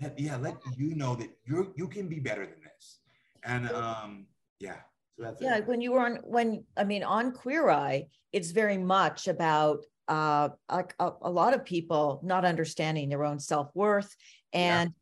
Let, 0.00 0.18
yeah, 0.18 0.36
let 0.36 0.56
you 0.76 0.96
know 0.96 1.14
that 1.14 1.30
you 1.46 1.72
you 1.76 1.86
can 1.88 2.08
be 2.08 2.18
better 2.18 2.44
than 2.44 2.60
this 2.62 2.98
and 3.44 3.70
um, 3.70 4.26
yeah. 4.58 4.76
So 5.18 5.36
yeah, 5.40 5.58
it. 5.58 5.66
when 5.66 5.80
you 5.80 5.92
were 5.92 6.00
on 6.00 6.16
when 6.24 6.64
I 6.76 6.84
mean 6.84 7.02
on 7.02 7.32
Queer 7.32 7.68
Eye, 7.70 8.06
it's 8.32 8.50
very 8.50 8.78
much 8.78 9.28
about 9.28 9.84
uh 10.08 10.48
a, 10.68 10.84
a 10.98 11.30
lot 11.30 11.54
of 11.54 11.64
people 11.64 12.20
not 12.24 12.44
understanding 12.44 13.08
their 13.08 13.24
own 13.24 13.38
self-worth 13.38 14.16
and 14.52 14.92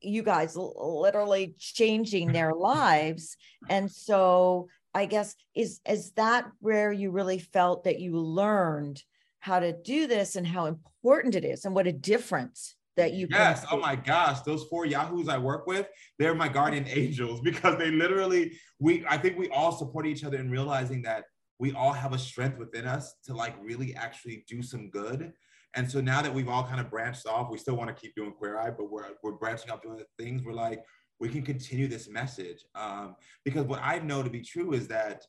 yeah. 0.00 0.10
you 0.10 0.22
guys 0.22 0.56
literally 0.56 1.54
changing 1.58 2.32
their 2.32 2.52
lives. 2.72 3.36
And 3.68 3.90
so 3.90 4.68
I 4.94 5.06
guess 5.06 5.36
is 5.54 5.80
is 5.88 6.12
that 6.12 6.46
where 6.60 6.92
you 6.92 7.10
really 7.10 7.38
felt 7.38 7.84
that 7.84 8.00
you 8.00 8.18
learned 8.18 9.02
how 9.40 9.60
to 9.60 9.72
do 9.72 10.06
this 10.06 10.34
and 10.34 10.46
how 10.46 10.66
important 10.66 11.34
it 11.34 11.44
is 11.44 11.64
and 11.64 11.74
what 11.74 11.86
a 11.86 11.92
difference 11.92 12.74
that 12.98 13.14
you 13.14 13.26
yes. 13.30 13.64
oh 13.70 13.78
my 13.78 13.96
gosh. 13.96 14.40
Those 14.40 14.64
four 14.64 14.84
yahoos 14.84 15.28
i 15.28 15.38
work 15.38 15.66
with 15.66 15.86
they're 16.18 16.34
my 16.34 16.48
guardian 16.48 16.86
angels 16.88 17.40
because 17.40 17.78
they 17.78 17.90
literally 17.90 18.58
we 18.78 19.04
i 19.08 19.16
think 19.16 19.38
we 19.38 19.48
all 19.48 19.72
support 19.72 20.06
each 20.06 20.24
other 20.24 20.36
in 20.36 20.50
realizing 20.50 21.02
that 21.02 21.24
we 21.58 21.72
all 21.72 21.92
have 21.92 22.12
a 22.12 22.18
strength 22.18 22.58
within 22.58 22.86
us 22.86 23.14
to 23.24 23.34
like 23.34 23.56
really 23.60 23.94
actually 23.94 24.44
do 24.48 24.62
some 24.62 24.90
good. 24.90 25.32
And 25.74 25.90
so 25.90 26.00
now 26.00 26.22
that 26.22 26.32
we've 26.32 26.48
all 26.48 26.64
kind 26.64 26.80
of 26.80 26.90
branched 26.90 27.26
off 27.26 27.50
we 27.50 27.58
still 27.58 27.76
want 27.76 27.88
to 27.88 28.00
keep 28.00 28.14
doing 28.14 28.32
queer 28.32 28.58
eye 28.58 28.70
but 28.70 28.90
we're, 28.90 29.04
we're 29.22 29.32
branching 29.32 29.70
off 29.70 29.82
doing 29.82 30.00
things 30.18 30.42
we're 30.44 30.52
like 30.52 30.82
we 31.20 31.28
can 31.28 31.42
continue 31.42 31.88
this 31.88 32.08
message. 32.08 32.64
Um, 32.74 33.16
because 33.44 33.64
what 33.64 33.80
i 33.82 33.98
know 33.98 34.22
to 34.22 34.30
be 34.30 34.42
true 34.42 34.72
is 34.72 34.88
that 34.88 35.22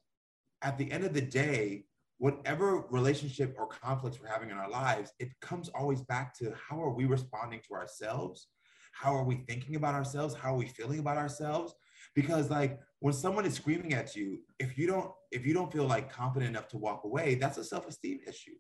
at 0.62 0.78
the 0.78 0.92
end 0.92 1.04
of 1.04 1.14
the 1.14 1.22
day 1.22 1.86
whatever 2.20 2.84
relationship 2.92 3.56
or 3.58 3.68
conflicts 3.68 4.20
we're 4.22 4.28
having 4.28 4.52
in 4.52 4.58
our 4.58 4.70
lives, 4.70 5.12
it 5.20 5.30
comes 5.42 5.70
always 5.70 6.02
back 6.02 6.38
to 6.38 6.54
how 6.70 6.82
are 6.82 6.94
we 6.94 7.06
responding 7.06 7.62
to 7.68 7.74
ourselves? 7.74 8.48
How 8.92 9.16
are 9.16 9.24
we 9.24 9.38
thinking 9.48 9.76
about 9.76 9.96
ourselves? 9.96 10.36
How 10.36 10.54
are 10.54 10.58
we 10.58 10.68
feeling 10.68 11.00
about 11.00 11.18
ourselves? 11.18 11.74
Because 12.16 12.50
like 12.50 12.80
when 13.00 13.14
someone 13.14 13.46
is 13.46 13.54
screaming 13.54 13.94
at 13.94 14.16
you, 14.16 14.40
if 14.60 14.78
you 14.78 14.86
don't 14.86 15.12
if 15.32 15.46
you 15.46 15.54
don't 15.54 15.72
feel 15.72 15.86
like 15.86 16.12
confident 16.12 16.50
enough 16.50 16.68
to 16.70 16.78
walk 16.78 17.02
away, 17.06 17.36
that's 17.36 17.58
a 17.58 17.64
self-esteem 17.64 18.20
issue. 18.28 18.56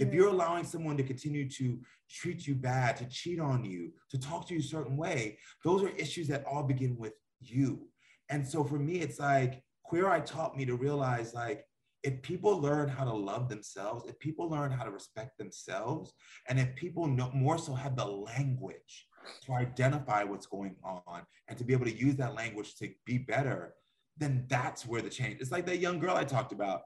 if 0.00 0.14
you're 0.14 0.28
allowing 0.28 0.64
someone 0.64 0.96
to 0.96 1.02
continue 1.02 1.48
to 1.48 1.78
treat 2.08 2.46
you 2.46 2.54
bad, 2.54 2.96
to 2.96 3.04
cheat 3.06 3.38
on 3.38 3.64
you, 3.64 3.92
to 4.10 4.18
talk 4.18 4.48
to 4.48 4.54
you 4.54 4.60
a 4.60 4.62
certain 4.62 4.96
way, 4.96 5.38
those 5.62 5.82
are 5.82 5.90
issues 5.90 6.26
that 6.28 6.44
all 6.46 6.62
begin 6.62 6.96
with 6.98 7.12
you. 7.40 7.88
And 8.30 8.46
so 8.46 8.64
for 8.64 8.78
me, 8.78 9.00
it's 9.00 9.18
like 9.18 9.62
Queer 9.84 10.08
Eye 10.08 10.20
taught 10.20 10.56
me 10.56 10.64
to 10.64 10.74
realize 10.74 11.34
like, 11.34 11.64
if 12.02 12.22
people 12.22 12.58
learn 12.58 12.88
how 12.88 13.04
to 13.04 13.12
love 13.12 13.48
themselves, 13.48 14.08
if 14.08 14.18
people 14.18 14.48
learn 14.48 14.70
how 14.70 14.84
to 14.84 14.90
respect 14.90 15.36
themselves, 15.38 16.12
and 16.48 16.58
if 16.58 16.74
people 16.74 17.06
know, 17.06 17.30
more 17.34 17.58
so 17.58 17.74
have 17.74 17.96
the 17.96 18.04
language 18.04 19.06
to 19.44 19.52
identify 19.52 20.24
what's 20.24 20.46
going 20.46 20.76
on 20.82 21.22
and 21.48 21.58
to 21.58 21.64
be 21.64 21.72
able 21.72 21.84
to 21.84 21.96
use 21.96 22.16
that 22.16 22.34
language 22.34 22.74
to 22.76 22.90
be 23.04 23.18
better, 23.18 23.74
then 24.16 24.46
that's 24.48 24.86
where 24.86 25.02
the 25.02 25.10
change. 25.10 25.40
It's 25.40 25.50
like 25.50 25.66
that 25.66 25.78
young 25.78 25.98
girl 25.98 26.16
I 26.16 26.24
talked 26.24 26.52
about. 26.52 26.82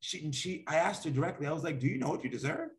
She, 0.00 0.30
she, 0.32 0.64
I 0.66 0.76
asked 0.76 1.04
her 1.04 1.10
directly. 1.10 1.46
I 1.46 1.52
was 1.52 1.64
like, 1.64 1.80
"Do 1.80 1.86
you 1.86 1.98
know 1.98 2.08
what 2.08 2.22
you 2.22 2.30
deserve?" 2.30 2.70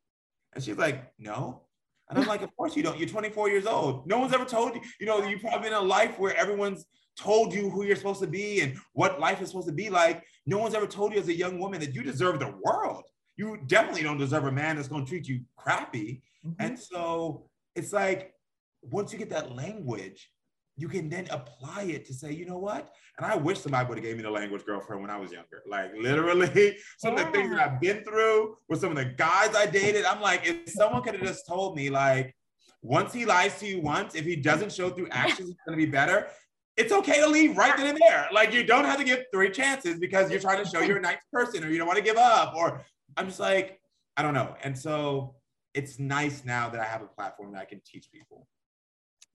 And 0.54 0.64
she's 0.64 0.78
like, 0.78 1.12
"No." 1.18 1.64
And 2.10 2.20
I'm 2.20 2.28
like, 2.34 2.42
"Of 2.42 2.56
course 2.56 2.76
you 2.76 2.84
don't. 2.84 2.98
You're 2.98 3.10
24 3.10 3.50
years 3.50 3.66
old. 3.66 4.08
No 4.08 4.20
one's 4.20 4.34
ever 4.34 4.46
told 4.46 4.76
you. 4.76 4.82
You 5.00 5.08
know, 5.08 5.24
you've 5.24 5.42
probably 5.42 5.68
in 5.68 5.74
a 5.74 5.82
life 5.82 6.20
where 6.20 6.36
everyone's 6.36 6.86
told 7.18 7.54
you 7.54 7.70
who 7.70 7.84
you're 7.84 7.96
supposed 7.96 8.22
to 8.22 8.28
be 8.28 8.62
and 8.62 8.78
what 8.94 9.20
life 9.20 9.42
is 9.42 9.50
supposed 9.50 9.68
to 9.68 9.74
be 9.74 9.90
like. 9.90 10.24
No 10.46 10.60
one's 10.60 10.76
ever 10.76 10.88
told 10.88 11.14
you 11.14 11.20
as 11.20 11.28
a 11.28 11.34
young 11.34 11.60
woman 11.60 11.80
that 11.82 11.94
you 11.94 12.04
deserve 12.04 12.40
the 12.40 12.54
world. 12.64 13.04
You 13.36 13.58
definitely 13.68 14.04
don't 14.04 14.18
deserve 14.18 14.46
a 14.46 14.52
man 14.52 14.76
that's 14.76 14.88
going 14.88 15.04
to 15.04 15.10
treat 15.10 15.28
you 15.28 15.42
crappy. 15.58 16.22
Mm-hmm. 16.46 16.62
And 16.64 16.80
so 16.80 17.50
it's 17.76 17.94
like 17.94 18.34
once 18.82 19.12
you 19.12 19.20
get 19.20 19.30
that 19.32 19.56
language, 19.56 20.32
you 20.78 20.88
can 20.88 21.10
then 21.10 21.28
apply 21.32 21.84
it 21.84 22.06
to 22.06 22.14
say, 22.14 22.32
you 22.32 22.46
know 22.46 22.60
what? 22.60 22.92
And 23.18 23.26
I 23.26 23.36
wish 23.36 23.60
somebody 23.60 23.90
would 23.90 23.98
have 23.98 24.06
gave 24.06 24.16
me 24.16 24.22
the 24.22 24.30
language 24.30 24.64
girlfriend 24.64 25.02
when 25.02 25.10
I 25.10 25.18
was 25.18 25.32
younger. 25.32 25.64
Like 25.68 25.92
literally, 26.00 26.78
some 27.00 27.16
yeah. 27.16 27.26
of 27.26 27.32
the 27.32 27.38
things 27.38 27.50
that 27.50 27.60
I've 27.60 27.82
been 27.82 28.04
through 28.04 28.56
with 28.70 28.80
some 28.80 28.92
of 28.92 28.98
the 28.98 29.06
guys 29.06 29.56
I 29.56 29.66
dated. 29.66 30.06
I'm 30.06 30.22
like, 30.22 30.48
if 30.48 30.70
someone 30.70 31.02
could 31.02 31.16
have 31.16 31.24
just 31.24 31.48
told 31.48 31.76
me, 31.76 31.90
like, 31.90 32.36
once 32.84 33.12
he 33.12 33.26
lies 33.26 33.58
to 33.60 33.66
you 33.66 33.82
once, 33.82 34.14
if 34.14 34.24
he 34.24 34.36
doesn't 34.36 34.72
show 34.72 34.92
through 34.92 35.08
actions, 35.10 35.50
it's 35.50 35.60
gonna 35.66 35.78
be 35.78 35.88
better. 35.88 36.28
It's 36.78 36.94
okay 36.94 37.20
to 37.22 37.28
leave 37.28 37.58
right 37.58 37.76
then 37.76 37.88
and 37.88 38.00
there. 38.08 38.28
Like 38.32 38.54
you 38.54 38.64
don't 38.64 38.86
have 38.86 38.98
to 39.00 39.04
give 39.04 39.24
three 39.34 39.50
chances 39.50 40.00
because 40.00 40.30
you're 40.30 40.40
trying 40.40 40.64
to 40.64 40.70
show 40.70 40.80
you're 40.82 40.98
a 40.98 41.02
nice 41.02 41.18
person 41.34 41.64
or 41.64 41.70
you 41.70 41.78
don't 41.78 41.88
want 41.88 41.98
to 41.98 42.06
give 42.06 42.18
up. 42.18 42.54
Or 42.56 42.82
I'm 43.18 43.28
just 43.28 43.40
like, 43.40 43.80
I 44.16 44.22
don't 44.22 44.36
know. 44.36 44.56
And 44.64 44.78
so 44.78 45.36
it's 45.74 46.00
nice 46.00 46.46
now 46.46 46.70
that 46.70 46.80
I 46.80 46.86
have 46.86 47.02
a 47.02 47.08
platform 47.08 47.54
that 47.54 47.62
I 47.62 47.66
can 47.66 47.82
teach 47.86 48.12
people. 48.12 48.48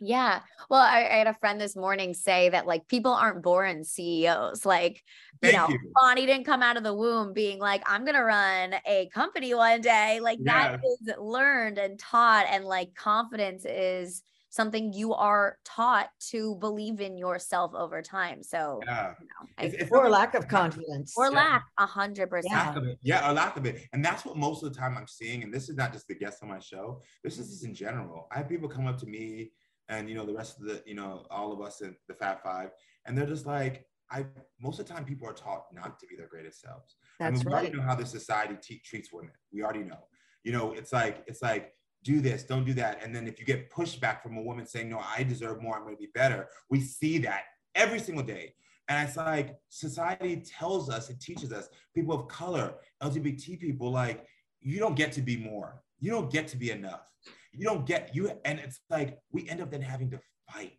Yeah. 0.04 0.40
Well, 0.68 0.80
I, 0.80 1.08
I, 1.08 1.16
had 1.18 1.28
a 1.28 1.34
friend 1.34 1.60
this 1.60 1.76
morning 1.76 2.12
say 2.12 2.48
that 2.48 2.66
like 2.66 2.88
people 2.88 3.12
aren't 3.12 3.40
born 3.40 3.84
CEOs. 3.84 4.66
Like, 4.66 5.00
you 5.40 5.52
Thank 5.52 5.54
know, 5.54 5.68
you. 5.68 5.78
Bonnie 5.94 6.26
didn't 6.26 6.44
come 6.44 6.60
out 6.60 6.76
of 6.76 6.82
the 6.82 6.92
womb 6.92 7.32
being 7.32 7.60
like, 7.60 7.84
I'm 7.86 8.04
going 8.04 8.16
to 8.16 8.24
run 8.24 8.74
a 8.84 9.08
company 9.14 9.54
one 9.54 9.80
day. 9.80 10.18
Like, 10.20 10.40
that 10.42 10.80
is 10.84 11.14
learned 11.16 11.78
and 11.78 12.00
taught. 12.00 12.46
And 12.50 12.64
like, 12.64 12.96
confidence 12.96 13.64
is 13.64 14.24
something 14.52 14.92
you 14.92 15.14
are 15.14 15.56
taught 15.64 16.10
to 16.30 16.56
believe 16.56 17.00
in 17.00 17.16
yourself 17.16 17.72
over 17.74 18.02
time. 18.02 18.42
So, 18.42 18.80
yeah. 18.84 19.14
You 19.18 19.26
know, 19.26 19.66
it's, 19.66 19.74
it's 19.74 19.90
or 19.90 20.10
lack 20.10 20.34
of 20.34 20.46
confidence, 20.46 21.14
or 21.16 21.30
yeah. 21.30 21.36
lack 21.36 21.64
a 21.78 21.86
hundred 21.86 22.28
percent. 22.28 22.98
Yeah, 23.02 23.30
a 23.30 23.32
lack 23.32 23.56
of 23.56 23.64
it, 23.64 23.88
and 23.94 24.04
that's 24.04 24.26
what 24.26 24.36
most 24.36 24.62
of 24.62 24.72
the 24.72 24.78
time 24.78 24.96
I'm 24.96 25.08
seeing. 25.08 25.42
And 25.42 25.52
this 25.52 25.70
is 25.70 25.76
not 25.76 25.92
just 25.92 26.06
the 26.06 26.14
guests 26.14 26.42
on 26.42 26.50
my 26.50 26.58
show. 26.58 27.00
This 27.24 27.38
is 27.38 27.48
just 27.48 27.64
in 27.64 27.74
general. 27.74 28.28
I 28.30 28.38
have 28.38 28.48
people 28.48 28.68
come 28.68 28.86
up 28.86 28.98
to 28.98 29.06
me 29.06 29.52
and 29.88 30.08
you 30.08 30.14
know 30.14 30.26
the 30.26 30.34
rest 30.34 30.60
of 30.60 30.66
the 30.66 30.82
you 30.86 30.94
know 30.94 31.24
all 31.30 31.52
of 31.52 31.60
us 31.60 31.80
in 31.80 31.96
the 32.06 32.14
Fab 32.14 32.42
Five, 32.42 32.70
and 33.06 33.16
they're 33.16 33.26
just 33.26 33.46
like, 33.46 33.86
I 34.10 34.26
most 34.60 34.78
of 34.78 34.86
the 34.86 34.92
time 34.92 35.06
people 35.06 35.26
are 35.26 35.32
taught 35.32 35.64
not 35.72 35.98
to 36.00 36.06
be 36.06 36.14
their 36.14 36.28
greatest 36.28 36.60
selves. 36.60 36.96
That's 37.18 37.28
I 37.28 37.30
mean, 37.30 37.44
we 37.46 37.52
right. 37.52 37.60
already 37.60 37.76
know 37.76 37.82
how 37.82 37.94
the 37.94 38.04
society 38.04 38.56
t- 38.62 38.82
treats 38.84 39.12
women. 39.12 39.32
We 39.50 39.62
already 39.62 39.84
know. 39.84 40.04
You 40.44 40.52
know, 40.52 40.72
it's 40.72 40.92
like 40.92 41.24
it's 41.26 41.40
like 41.40 41.72
do 42.02 42.20
this, 42.20 42.42
don't 42.42 42.64
do 42.64 42.74
that, 42.74 43.02
and 43.02 43.14
then 43.14 43.26
if 43.26 43.38
you 43.38 43.46
get 43.46 43.70
pushback 43.70 44.22
from 44.22 44.36
a 44.36 44.42
woman 44.42 44.66
saying, 44.66 44.88
"No, 44.88 44.98
I 44.98 45.22
deserve 45.22 45.62
more. 45.62 45.76
I'm 45.76 45.82
going 45.82 45.96
to 45.96 46.00
be 46.00 46.10
better," 46.14 46.48
we 46.68 46.80
see 46.80 47.18
that 47.18 47.44
every 47.74 47.98
single 47.98 48.24
day. 48.24 48.54
And 48.88 49.08
it's 49.08 49.16
like 49.16 49.56
society 49.68 50.42
tells 50.44 50.90
us, 50.90 51.08
it 51.08 51.20
teaches 51.20 51.52
us, 51.52 51.68
people 51.94 52.14
of 52.14 52.28
color, 52.28 52.74
LGBT 53.02 53.58
people, 53.58 53.90
like, 53.90 54.26
you 54.60 54.78
don't 54.80 54.96
get 54.96 55.12
to 55.12 55.22
be 55.22 55.36
more. 55.36 55.82
You 56.00 56.10
don't 56.10 56.30
get 56.30 56.48
to 56.48 56.56
be 56.56 56.72
enough 56.72 57.12
you 57.52 57.64
don't 57.64 57.86
get 57.86 58.14
you 58.14 58.30
and 58.44 58.58
it's 58.58 58.80
like 58.90 59.18
we 59.30 59.48
end 59.48 59.60
up 59.60 59.70
then 59.70 59.82
having 59.82 60.10
to 60.10 60.18
fight 60.50 60.78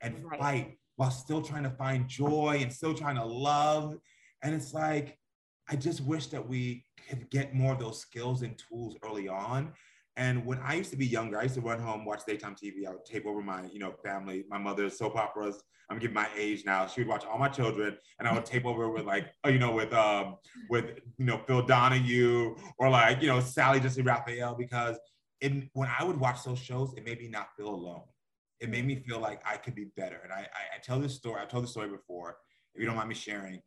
and 0.00 0.24
right. 0.24 0.40
fight 0.40 0.78
while 0.96 1.10
still 1.10 1.42
trying 1.42 1.62
to 1.62 1.70
find 1.70 2.08
joy 2.08 2.58
and 2.60 2.72
still 2.72 2.94
trying 2.94 3.16
to 3.16 3.24
love 3.24 3.96
and 4.42 4.54
it's 4.54 4.72
like 4.72 5.18
i 5.68 5.76
just 5.76 6.00
wish 6.00 6.28
that 6.28 6.46
we 6.46 6.84
could 7.08 7.28
get 7.30 7.54
more 7.54 7.72
of 7.72 7.78
those 7.78 8.00
skills 8.00 8.42
and 8.42 8.58
tools 8.58 8.96
early 9.04 9.28
on 9.28 9.72
and 10.18 10.44
when 10.44 10.58
i 10.58 10.74
used 10.74 10.90
to 10.90 10.96
be 10.96 11.06
younger 11.06 11.38
i 11.38 11.44
used 11.44 11.54
to 11.54 11.60
run 11.62 11.80
home 11.80 12.04
watch 12.04 12.20
daytime 12.26 12.54
tv 12.54 12.86
i 12.86 12.90
would 12.90 13.04
tape 13.06 13.24
over 13.24 13.40
my 13.40 13.64
you 13.72 13.78
know 13.78 13.94
family 14.04 14.44
my 14.50 14.58
mother's 14.58 14.98
soap 14.98 15.16
operas 15.16 15.62
i'm 15.88 15.98
giving 15.98 16.14
my 16.14 16.28
age 16.36 16.64
now 16.66 16.86
she 16.86 17.00
would 17.00 17.08
watch 17.08 17.24
all 17.24 17.38
my 17.38 17.48
children 17.48 17.96
and 18.18 18.28
i 18.28 18.34
would 18.34 18.44
tape 18.44 18.66
over 18.66 18.90
with 18.90 19.06
like 19.06 19.28
oh, 19.44 19.48
you 19.54 19.58
know 19.58 19.72
with 19.72 19.92
um 19.94 20.36
with 20.68 20.98
you 21.16 21.24
know 21.24 21.40
phil 21.46 21.62
donahue 21.62 22.54
or 22.78 22.90
like 22.90 23.22
you 23.22 23.28
know 23.28 23.40
sally 23.40 23.80
jessy 23.80 24.02
raphael 24.02 24.54
because 24.54 24.98
it, 25.40 25.52
when 25.72 25.88
I 25.98 26.04
would 26.04 26.18
watch 26.18 26.44
those 26.44 26.58
shows, 26.58 26.94
it 26.96 27.04
made 27.04 27.20
me 27.20 27.28
not 27.28 27.48
feel 27.56 27.68
alone. 27.68 28.02
It 28.60 28.70
made 28.70 28.84
me 28.84 28.96
feel 28.96 29.20
like 29.20 29.40
I 29.46 29.56
could 29.56 29.74
be 29.74 29.86
better. 29.96 30.20
And 30.24 30.32
I, 30.32 30.38
I, 30.38 30.76
I 30.76 30.78
tell 30.82 30.98
this 30.98 31.14
story, 31.14 31.40
I've 31.40 31.48
told 31.48 31.64
this 31.64 31.70
story 31.70 31.88
before, 31.88 32.38
if 32.74 32.80
you 32.80 32.86
don't 32.86 32.96
mind 32.96 33.08
me 33.08 33.14
sharing. 33.14 33.60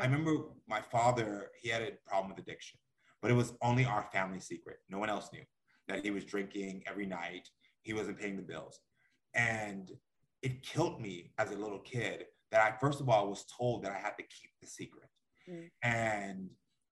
I 0.00 0.06
remember 0.06 0.36
my 0.66 0.80
father, 0.80 1.50
he 1.60 1.68
had 1.68 1.82
a 1.82 1.90
problem 2.06 2.30
with 2.30 2.42
addiction, 2.42 2.78
but 3.20 3.30
it 3.30 3.34
was 3.34 3.52
only 3.60 3.84
our 3.84 4.06
family 4.10 4.40
secret. 4.40 4.78
No 4.88 4.98
one 4.98 5.10
else 5.10 5.28
knew 5.34 5.42
that 5.88 6.04
he 6.04 6.10
was 6.10 6.24
drinking 6.24 6.82
every 6.86 7.06
night. 7.06 7.48
He 7.82 7.92
wasn't 7.92 8.18
paying 8.18 8.36
the 8.36 8.42
bills. 8.42 8.78
And 9.34 9.90
it 10.42 10.62
killed 10.62 11.00
me 11.00 11.32
as 11.38 11.50
a 11.50 11.56
little 11.56 11.78
kid 11.78 12.26
that 12.50 12.60
I, 12.60 12.76
first 12.78 13.00
of 13.00 13.08
all, 13.08 13.28
was 13.28 13.44
told 13.56 13.84
that 13.84 13.92
I 13.92 13.98
had 13.98 14.16
to 14.18 14.22
keep 14.22 14.50
the 14.60 14.66
secret. 14.66 15.08
Mm. 15.48 15.70
And 15.82 16.50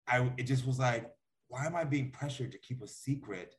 I, 0.06 0.30
it 0.36 0.44
just 0.44 0.66
was 0.66 0.78
like, 0.78 1.10
why 1.48 1.66
am 1.66 1.76
I 1.76 1.84
being 1.84 2.10
pressured 2.10 2.52
to 2.52 2.58
keep 2.58 2.82
a 2.82 2.88
secret 2.88 3.54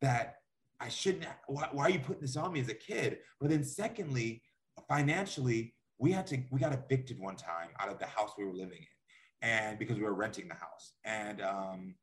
that 0.00 0.36
I 0.80 0.88
shouldn't, 0.88 1.26
why, 1.46 1.68
why, 1.72 1.84
are 1.84 1.90
you 1.90 2.00
putting 2.00 2.22
this 2.22 2.36
on 2.36 2.52
me 2.52 2.60
as 2.60 2.68
a 2.68 2.74
kid? 2.74 3.18
But 3.40 3.50
then 3.50 3.64
secondly, 3.64 4.42
financially, 4.88 5.74
we 5.98 6.12
had 6.12 6.26
to, 6.28 6.42
we 6.50 6.60
got 6.60 6.72
evicted 6.72 7.18
one 7.18 7.36
time 7.36 7.68
out 7.80 7.88
of 7.88 7.98
the 7.98 8.06
house 8.06 8.32
we 8.38 8.44
were 8.44 8.52
living 8.52 8.78
in 8.78 9.48
and 9.48 9.78
because 9.78 9.96
we 9.96 10.04
were 10.04 10.14
renting 10.14 10.48
the 10.48 10.54
house. 10.54 10.92
And 11.04 11.40
um, 11.40 11.94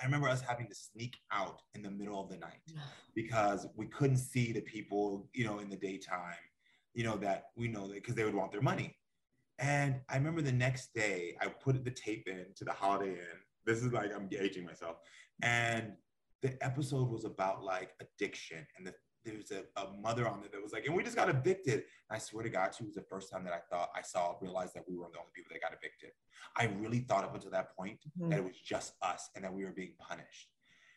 I 0.00 0.04
remember 0.04 0.28
us 0.28 0.40
having 0.40 0.68
to 0.68 0.74
sneak 0.74 1.16
out 1.32 1.62
in 1.74 1.82
the 1.82 1.90
middle 1.90 2.20
of 2.20 2.28
the 2.28 2.36
night 2.36 2.60
because 3.14 3.66
we 3.76 3.86
couldn't 3.86 4.18
see 4.18 4.52
the 4.52 4.60
people, 4.60 5.28
you 5.32 5.44
know, 5.44 5.58
in 5.58 5.68
the 5.68 5.76
daytime, 5.76 6.34
you 6.94 7.04
know, 7.04 7.16
that 7.18 7.44
we 7.56 7.68
know 7.68 7.86
that 7.88 7.94
because 7.94 8.14
they 8.14 8.24
would 8.24 8.34
want 8.34 8.52
their 8.52 8.62
money. 8.62 8.96
And 9.58 10.00
I 10.08 10.16
remember 10.16 10.42
the 10.42 10.52
next 10.52 10.92
day 10.94 11.36
I 11.40 11.48
put 11.48 11.82
the 11.82 11.90
tape 11.90 12.28
in 12.28 12.46
to 12.56 12.64
the 12.64 12.72
Holiday 12.72 13.12
Inn. 13.12 13.40
This 13.64 13.82
is 13.82 13.92
like 13.92 14.14
I'm 14.14 14.28
aging 14.38 14.66
myself. 14.66 14.96
And 15.42 15.92
the 16.42 16.56
episode 16.62 17.08
was 17.08 17.24
about 17.24 17.64
like 17.64 17.90
addiction 18.00 18.66
and 18.76 18.86
the, 18.86 18.94
there 19.26 19.36
was 19.36 19.50
a, 19.50 19.64
a 19.80 19.92
mother 20.00 20.26
on 20.26 20.40
there 20.40 20.48
that 20.52 20.62
was 20.62 20.72
like, 20.72 20.86
and 20.86 20.94
we 20.94 21.02
just 21.02 21.16
got 21.16 21.28
evicted. 21.28 21.74
And 21.74 22.16
I 22.16 22.18
swear 22.18 22.44
to 22.44 22.48
God, 22.48 22.74
she 22.76 22.84
was 22.84 22.94
the 22.94 23.02
first 23.02 23.30
time 23.30 23.44
that 23.44 23.52
I 23.52 23.60
thought 23.70 23.90
I 23.94 24.02
saw 24.02 24.34
realized 24.40 24.74
that 24.74 24.84
we 24.88 24.96
were 24.96 25.08
the 25.12 25.18
only 25.18 25.32
people 25.34 25.50
that 25.52 25.60
got 25.60 25.72
evicted. 25.72 26.10
I 26.56 26.70
really 26.80 27.00
thought 27.00 27.24
up 27.24 27.34
until 27.34 27.50
that 27.50 27.76
point 27.76 27.98
mm-hmm. 28.18 28.30
that 28.30 28.38
it 28.38 28.44
was 28.44 28.58
just 28.58 28.94
us 29.02 29.28
and 29.34 29.44
that 29.44 29.52
we 29.52 29.64
were 29.64 29.72
being 29.72 29.92
punished. 29.98 30.48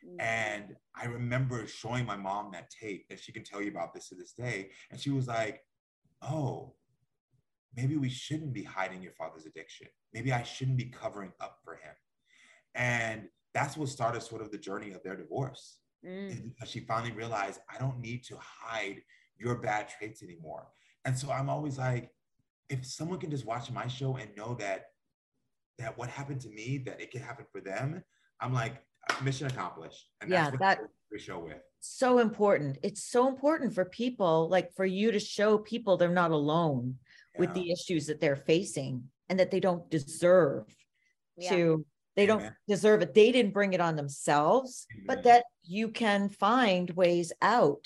Mm-hmm. 0.05 0.21
And 0.21 0.75
I 0.95 1.05
remember 1.05 1.65
showing 1.67 2.05
my 2.05 2.15
mom 2.15 2.51
that 2.53 2.69
tape, 2.69 3.07
and 3.09 3.19
she 3.19 3.31
can 3.31 3.43
tell 3.43 3.61
you 3.61 3.69
about 3.69 3.93
this 3.93 4.09
to 4.09 4.15
this 4.15 4.33
day. 4.33 4.69
And 4.91 4.99
she 4.99 5.09
was 5.09 5.27
like, 5.27 5.61
"Oh, 6.21 6.75
maybe 7.75 7.97
we 7.97 8.09
shouldn't 8.09 8.53
be 8.53 8.63
hiding 8.63 9.01
your 9.01 9.11
father's 9.13 9.45
addiction. 9.45 9.87
Maybe 10.13 10.31
I 10.31 10.43
shouldn't 10.43 10.77
be 10.77 10.85
covering 10.85 11.33
up 11.41 11.57
for 11.65 11.73
him." 11.73 11.95
And 12.75 13.27
that's 13.53 13.75
what 13.75 13.89
started 13.89 14.21
sort 14.21 14.41
of 14.41 14.51
the 14.51 14.57
journey 14.57 14.91
of 14.91 15.03
their 15.03 15.17
divorce. 15.17 15.78
Mm. 16.05 16.53
She 16.65 16.79
finally 16.81 17.11
realized, 17.11 17.59
I 17.73 17.77
don't 17.77 17.99
need 17.99 18.23
to 18.25 18.37
hide 18.39 19.01
your 19.37 19.55
bad 19.55 19.89
traits 19.89 20.23
anymore. 20.23 20.67
And 21.05 21.17
so 21.17 21.31
I'm 21.31 21.49
always 21.49 21.77
like, 21.77 22.11
if 22.69 22.85
someone 22.85 23.19
can 23.19 23.31
just 23.31 23.45
watch 23.45 23.71
my 23.71 23.87
show 23.87 24.17
and 24.17 24.29
know 24.35 24.55
that 24.59 24.85
that 25.79 25.97
what 25.97 26.09
happened 26.09 26.41
to 26.41 26.49
me, 26.49 26.83
that 26.85 27.01
it 27.01 27.11
can 27.11 27.21
happen 27.21 27.45
for 27.51 27.61
them, 27.61 28.03
I'm 28.41 28.53
like, 28.53 28.75
mission 29.23 29.47
accomplished. 29.47 30.07
And 30.21 30.29
yeah, 30.29 30.51
that 30.59 30.79
we 31.11 31.19
show 31.19 31.39
with. 31.39 31.57
So 31.79 32.19
important. 32.19 32.77
It's 32.83 33.03
so 33.03 33.27
important 33.27 33.73
for 33.73 33.85
people, 33.85 34.49
like 34.49 34.73
for 34.75 34.85
you 34.85 35.11
to 35.11 35.19
show 35.19 35.57
people 35.57 35.97
they're 35.97 36.09
not 36.09 36.31
alone 36.31 36.95
yeah. 37.33 37.39
with 37.39 37.53
the 37.53 37.71
issues 37.71 38.07
that 38.07 38.19
they're 38.19 38.35
facing 38.35 39.03
and 39.29 39.39
that 39.39 39.51
they 39.51 39.59
don't 39.59 39.89
deserve 39.89 40.65
yeah. 41.37 41.49
to 41.51 41.85
they 42.19 42.25
don't 42.25 42.41
Amen. 42.41 42.55
deserve 42.67 43.01
it. 43.01 43.13
They 43.13 43.31
didn't 43.31 43.53
bring 43.53 43.71
it 43.71 43.79
on 43.79 43.95
themselves, 43.95 44.85
Amen. 44.93 45.05
but 45.07 45.23
that 45.23 45.45
you 45.63 45.87
can 45.87 46.27
find 46.27 46.89
ways 46.91 47.31
out. 47.41 47.85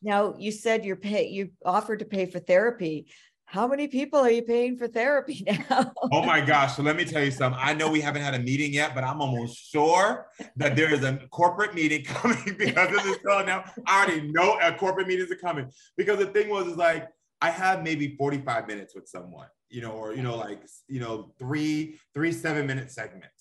Now, 0.00 0.34
you 0.38 0.52
said 0.52 0.84
you're 0.84 0.94
pay 1.10 1.28
you 1.28 1.50
offered 1.66 1.98
to 1.98 2.04
pay 2.04 2.26
for 2.26 2.38
therapy. 2.38 3.06
how 3.46 3.66
many 3.66 3.86
people 3.88 4.20
are 4.20 4.30
you 4.30 4.42
paying 4.42 4.78
for 4.78 4.86
therapy 4.86 5.44
now? 5.68 5.92
oh 6.12 6.22
my 6.24 6.40
gosh. 6.40 6.76
So 6.76 6.82
let 6.84 6.96
me 6.96 7.04
tell 7.04 7.24
you 7.24 7.32
something. 7.32 7.60
I 7.62 7.74
know 7.74 7.90
we 7.90 8.00
haven't 8.00 8.22
had 8.22 8.34
a 8.34 8.38
meeting 8.38 8.72
yet, 8.72 8.94
but 8.94 9.02
I'm 9.02 9.20
almost 9.20 9.54
sure 9.72 10.28
that 10.56 10.76
there 10.76 10.94
is 10.94 11.02
a 11.02 11.12
corporate 11.30 11.74
meeting 11.74 12.04
coming 12.20 12.54
because 12.56 12.90
of 12.96 13.02
this 13.02 13.18
show 13.26 13.44
now. 13.44 13.64
I 13.86 14.04
already 14.04 14.20
know 14.36 14.48
a 14.62 14.72
corporate 14.72 15.08
meetings 15.08 15.30
are 15.32 15.42
coming 15.48 15.66
because 15.96 16.18
the 16.18 16.26
thing 16.26 16.48
was 16.48 16.68
is 16.68 16.76
like 16.76 17.08
I 17.42 17.50
have 17.50 17.82
maybe 17.82 18.14
45 18.16 18.68
minutes 18.68 18.94
with 18.94 19.08
someone, 19.08 19.48
you 19.68 19.80
know, 19.84 19.90
or 20.00 20.14
you 20.14 20.22
know, 20.22 20.36
like 20.36 20.62
you 20.94 21.00
know, 21.00 21.34
three, 21.40 21.98
three 22.14 22.30
seven 22.30 22.68
minute 22.70 22.88
segments. 22.92 23.31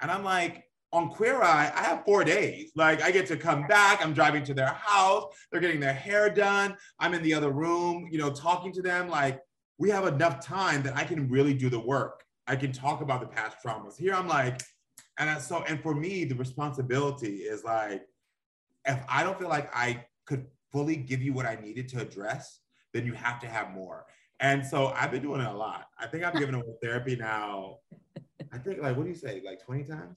And 0.00 0.10
I'm 0.10 0.24
like, 0.24 0.64
on 0.92 1.08
Queer 1.08 1.40
Eye, 1.42 1.70
I 1.74 1.82
have 1.82 2.04
four 2.04 2.24
days. 2.24 2.72
Like 2.74 3.02
I 3.02 3.10
get 3.10 3.26
to 3.26 3.36
come 3.36 3.66
back. 3.68 4.04
I'm 4.04 4.12
driving 4.12 4.42
to 4.44 4.54
their 4.54 4.74
house. 4.74 5.24
They're 5.50 5.60
getting 5.60 5.80
their 5.80 5.92
hair 5.92 6.28
done. 6.30 6.76
I'm 6.98 7.14
in 7.14 7.22
the 7.22 7.32
other 7.34 7.50
room, 7.50 8.08
you 8.10 8.18
know, 8.18 8.30
talking 8.30 8.72
to 8.72 8.82
them. 8.82 9.08
Like 9.08 9.40
we 9.78 9.88
have 9.90 10.06
enough 10.06 10.44
time 10.44 10.82
that 10.82 10.96
I 10.96 11.04
can 11.04 11.28
really 11.28 11.54
do 11.54 11.70
the 11.70 11.78
work. 11.78 12.24
I 12.46 12.56
can 12.56 12.72
talk 12.72 13.02
about 13.02 13.20
the 13.20 13.28
past 13.28 13.58
traumas. 13.64 13.96
Here 13.96 14.14
I'm 14.14 14.26
like, 14.26 14.62
and 15.18 15.30
I, 15.30 15.38
so, 15.38 15.62
and 15.68 15.80
for 15.80 15.94
me, 15.94 16.24
the 16.24 16.34
responsibility 16.34 17.36
is 17.36 17.62
like, 17.62 18.02
if 18.86 18.98
I 19.08 19.22
don't 19.22 19.38
feel 19.38 19.48
like 19.48 19.70
I 19.74 20.04
could 20.24 20.46
fully 20.72 20.96
give 20.96 21.22
you 21.22 21.32
what 21.32 21.46
I 21.46 21.56
needed 21.62 21.88
to 21.90 22.00
address, 22.00 22.60
then 22.92 23.06
you 23.06 23.12
have 23.12 23.38
to 23.40 23.46
have 23.46 23.70
more. 23.70 24.06
And 24.40 24.66
so 24.66 24.88
I've 24.88 25.10
been 25.10 25.22
doing 25.22 25.42
it 25.42 25.46
a 25.46 25.52
lot. 25.52 25.86
I 25.98 26.06
think 26.06 26.24
I've 26.24 26.34
given 26.38 26.54
away 26.54 26.72
therapy 26.82 27.14
now. 27.14 27.76
I 28.52 28.58
think 28.58 28.80
like, 28.80 28.96
what 28.96 29.04
do 29.04 29.08
you 29.10 29.16
say? 29.16 29.42
Like 29.44 29.62
20 29.64 29.84
times? 29.84 30.16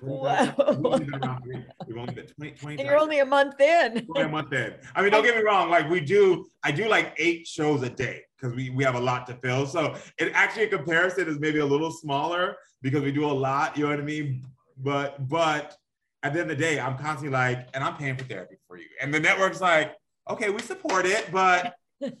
Wow. 0.00 0.54
We've 0.58 0.86
only 0.86 1.04
been 1.04 1.14
around. 1.14 1.42
We've 1.86 1.96
only 1.96 2.14
been 2.14 2.26
20, 2.26 2.52
20 2.52 2.76
and 2.78 2.88
you're 2.88 2.98
only 2.98 3.18
a 3.20 3.26
month 3.26 3.60
in. 3.60 4.06
Only 4.14 4.28
a 4.28 4.28
month 4.28 4.52
in. 4.52 4.74
I 4.94 5.02
mean, 5.02 5.10
don't 5.10 5.24
get 5.24 5.36
me 5.36 5.42
wrong. 5.42 5.70
Like 5.70 5.88
we 5.90 6.00
do, 6.00 6.46
I 6.62 6.70
do 6.70 6.88
like 6.88 7.14
eight 7.18 7.46
shows 7.46 7.82
a 7.82 7.90
day 7.90 8.22
because 8.36 8.54
we, 8.54 8.70
we 8.70 8.84
have 8.84 8.94
a 8.94 9.00
lot 9.00 9.26
to 9.28 9.34
fill. 9.34 9.66
So 9.66 9.96
it 10.18 10.32
actually 10.34 10.64
in 10.64 10.70
comparison 10.70 11.28
is 11.28 11.38
maybe 11.38 11.58
a 11.58 11.66
little 11.66 11.90
smaller 11.90 12.56
because 12.80 13.02
we 13.02 13.12
do 13.12 13.24
a 13.24 13.32
lot, 13.32 13.76
you 13.76 13.84
know 13.84 13.90
what 13.90 14.00
I 14.00 14.04
mean? 14.04 14.44
But 14.78 15.28
but 15.28 15.76
at 16.22 16.32
the 16.32 16.40
end 16.40 16.50
of 16.50 16.56
the 16.56 16.62
day, 16.62 16.78
I'm 16.78 16.96
constantly 16.96 17.30
like, 17.30 17.68
and 17.74 17.82
I'm 17.82 17.96
paying 17.96 18.16
for 18.16 18.24
therapy 18.24 18.56
for 18.66 18.76
you. 18.76 18.86
And 19.00 19.12
the 19.12 19.20
network's 19.20 19.60
like, 19.60 19.94
okay, 20.28 20.50
we 20.50 20.60
support 20.60 21.06
it, 21.06 21.30
but 21.32 21.74
um 22.02 22.12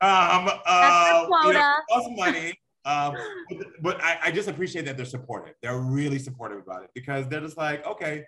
uh 0.00 1.26
you 1.44 1.52
know, 1.52 1.76
cost 1.90 2.08
money. 2.16 2.54
Um, 2.84 3.14
but, 3.50 3.66
but 3.82 4.02
I, 4.02 4.18
I, 4.24 4.30
just 4.30 4.48
appreciate 4.48 4.86
that 4.86 4.96
they're 4.96 5.04
supportive. 5.04 5.54
They're 5.62 5.78
really 5.78 6.18
supportive 6.18 6.58
about 6.58 6.82
it 6.82 6.90
because 6.94 7.28
they're 7.28 7.42
just 7.42 7.58
like, 7.58 7.86
okay, 7.86 8.24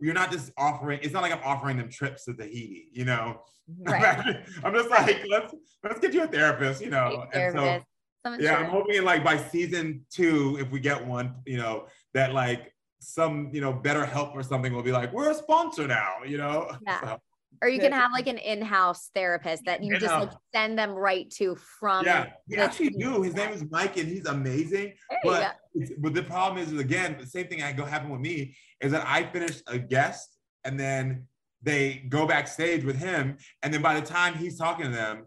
you're 0.00 0.14
not 0.14 0.32
just 0.32 0.50
offering. 0.58 0.98
It's 1.02 1.12
not 1.12 1.22
like 1.22 1.32
I'm 1.32 1.42
offering 1.44 1.76
them 1.76 1.88
trips 1.88 2.24
to 2.24 2.34
Tahiti, 2.34 2.88
you 2.92 3.04
know. 3.04 3.42
Right. 3.78 4.44
I'm 4.62 4.74
just 4.74 4.90
like, 4.90 5.24
let's 5.30 5.54
let's 5.82 5.98
get 5.98 6.12
you 6.12 6.22
a 6.22 6.26
therapist, 6.26 6.82
you 6.82 6.90
know. 6.90 7.24
And 7.32 7.54
so, 7.56 8.36
yeah, 8.38 8.56
I'm 8.56 8.66
hoping 8.66 9.02
like 9.04 9.24
by 9.24 9.38
season 9.38 10.04
two, 10.10 10.58
if 10.60 10.70
we 10.70 10.80
get 10.80 11.06
one, 11.06 11.36
you 11.46 11.56
know, 11.56 11.86
that 12.12 12.34
like 12.34 12.74
some 13.00 13.48
you 13.54 13.62
know 13.62 13.72
BetterHelp 13.72 14.34
or 14.34 14.42
something 14.42 14.70
will 14.70 14.82
be 14.82 14.92
like, 14.92 15.14
we're 15.14 15.30
a 15.30 15.34
sponsor 15.34 15.86
now, 15.86 16.16
you 16.26 16.36
know. 16.36 16.70
Yeah. 16.86 17.00
So, 17.00 17.20
or 17.62 17.68
you 17.68 17.80
can 17.80 17.92
have 17.92 18.12
like 18.12 18.26
an 18.26 18.38
in-house 18.38 19.10
therapist 19.14 19.64
that 19.66 19.82
you 19.82 19.94
in-house. 19.94 20.02
just 20.02 20.14
like 20.14 20.30
send 20.54 20.78
them 20.78 20.90
right 20.90 21.30
to 21.32 21.56
from. 21.56 22.04
Yeah, 22.04 22.30
we 22.48 22.56
actually 22.56 22.90
do. 22.90 23.22
His 23.22 23.34
name 23.34 23.50
is 23.50 23.64
Mike, 23.70 23.96
and 23.96 24.08
he's 24.08 24.26
amazing. 24.26 24.94
But 25.22 25.56
but 25.98 26.14
the 26.14 26.22
problem 26.22 26.62
is, 26.62 26.72
is 26.72 26.80
again 26.80 27.16
the 27.18 27.26
same 27.26 27.46
thing 27.46 27.60
that 27.60 27.76
go 27.76 27.84
happen 27.84 28.10
with 28.10 28.20
me 28.20 28.56
is 28.80 28.92
that 28.92 29.06
I 29.06 29.24
finish 29.24 29.62
a 29.66 29.78
guest 29.78 30.36
and 30.64 30.78
then 30.78 31.26
they 31.62 32.04
go 32.08 32.26
backstage 32.26 32.84
with 32.84 32.98
him, 32.98 33.38
and 33.62 33.72
then 33.72 33.82
by 33.82 33.98
the 33.98 34.06
time 34.06 34.34
he's 34.34 34.58
talking 34.58 34.86
to 34.86 34.92
them, 34.92 35.26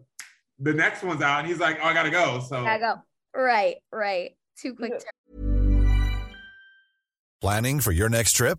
the 0.58 0.72
next 0.72 1.02
one's 1.02 1.22
out, 1.22 1.40
and 1.40 1.48
he's 1.48 1.58
like, 1.58 1.78
"Oh, 1.82 1.86
I 1.86 1.94
gotta 1.94 2.10
go." 2.10 2.40
So 2.40 2.62
gotta 2.64 2.78
go. 2.78 2.94
Right, 3.40 3.76
right. 3.92 4.32
Too 4.56 4.74
quick. 4.74 4.92
Planning 7.40 7.80
for 7.80 7.92
your 7.92 8.08
next 8.08 8.32
trip. 8.32 8.58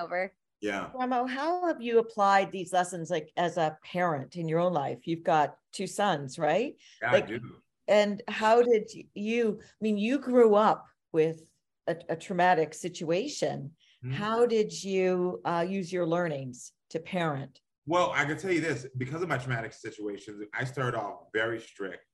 over. 0.00 0.32
Yeah. 0.60 0.88
Ramo, 0.94 1.26
how 1.26 1.66
have 1.66 1.80
you 1.80 1.98
applied 1.98 2.52
these 2.52 2.72
lessons 2.72 3.10
like 3.10 3.30
as 3.36 3.56
a 3.56 3.78
parent 3.82 4.36
in 4.36 4.48
your 4.48 4.60
own 4.60 4.74
life? 4.74 4.98
You've 5.04 5.24
got 5.24 5.56
two 5.72 5.86
sons, 5.86 6.38
right? 6.38 6.74
Yeah, 7.00 7.12
like, 7.12 7.24
I 7.24 7.26
do. 7.26 7.40
And 7.88 8.22
how 8.28 8.62
did 8.62 8.90
you, 9.14 9.58
I 9.60 9.78
mean, 9.80 9.96
you 9.96 10.18
grew 10.18 10.54
up 10.54 10.86
with 11.12 11.42
a, 11.86 11.96
a 12.10 12.16
traumatic 12.16 12.74
situation. 12.74 13.70
Mm-hmm. 14.04 14.14
How 14.14 14.46
did 14.46 14.84
you 14.84 15.40
uh, 15.44 15.64
use 15.68 15.92
your 15.92 16.06
learnings 16.06 16.72
to 16.90 17.00
parent? 17.00 17.60
Well, 17.86 18.12
I 18.14 18.24
can 18.24 18.38
tell 18.38 18.52
you 18.52 18.60
this 18.60 18.86
because 18.98 19.22
of 19.22 19.28
my 19.28 19.38
traumatic 19.38 19.72
situations, 19.72 20.42
I 20.54 20.64
started 20.64 20.96
off 20.96 21.24
very 21.32 21.60
strict. 21.60 22.04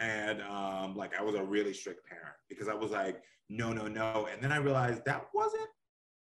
And 0.00 0.42
um, 0.42 0.96
like 0.96 1.12
I 1.18 1.22
was 1.22 1.34
a 1.36 1.44
really 1.44 1.72
strict 1.72 2.06
parent 2.08 2.34
because 2.48 2.68
I 2.68 2.74
was 2.74 2.90
like, 2.90 3.22
no, 3.48 3.72
no, 3.72 3.86
no. 3.86 4.26
And 4.32 4.42
then 4.42 4.50
I 4.50 4.56
realized 4.56 5.04
that 5.04 5.26
wasn't 5.32 5.68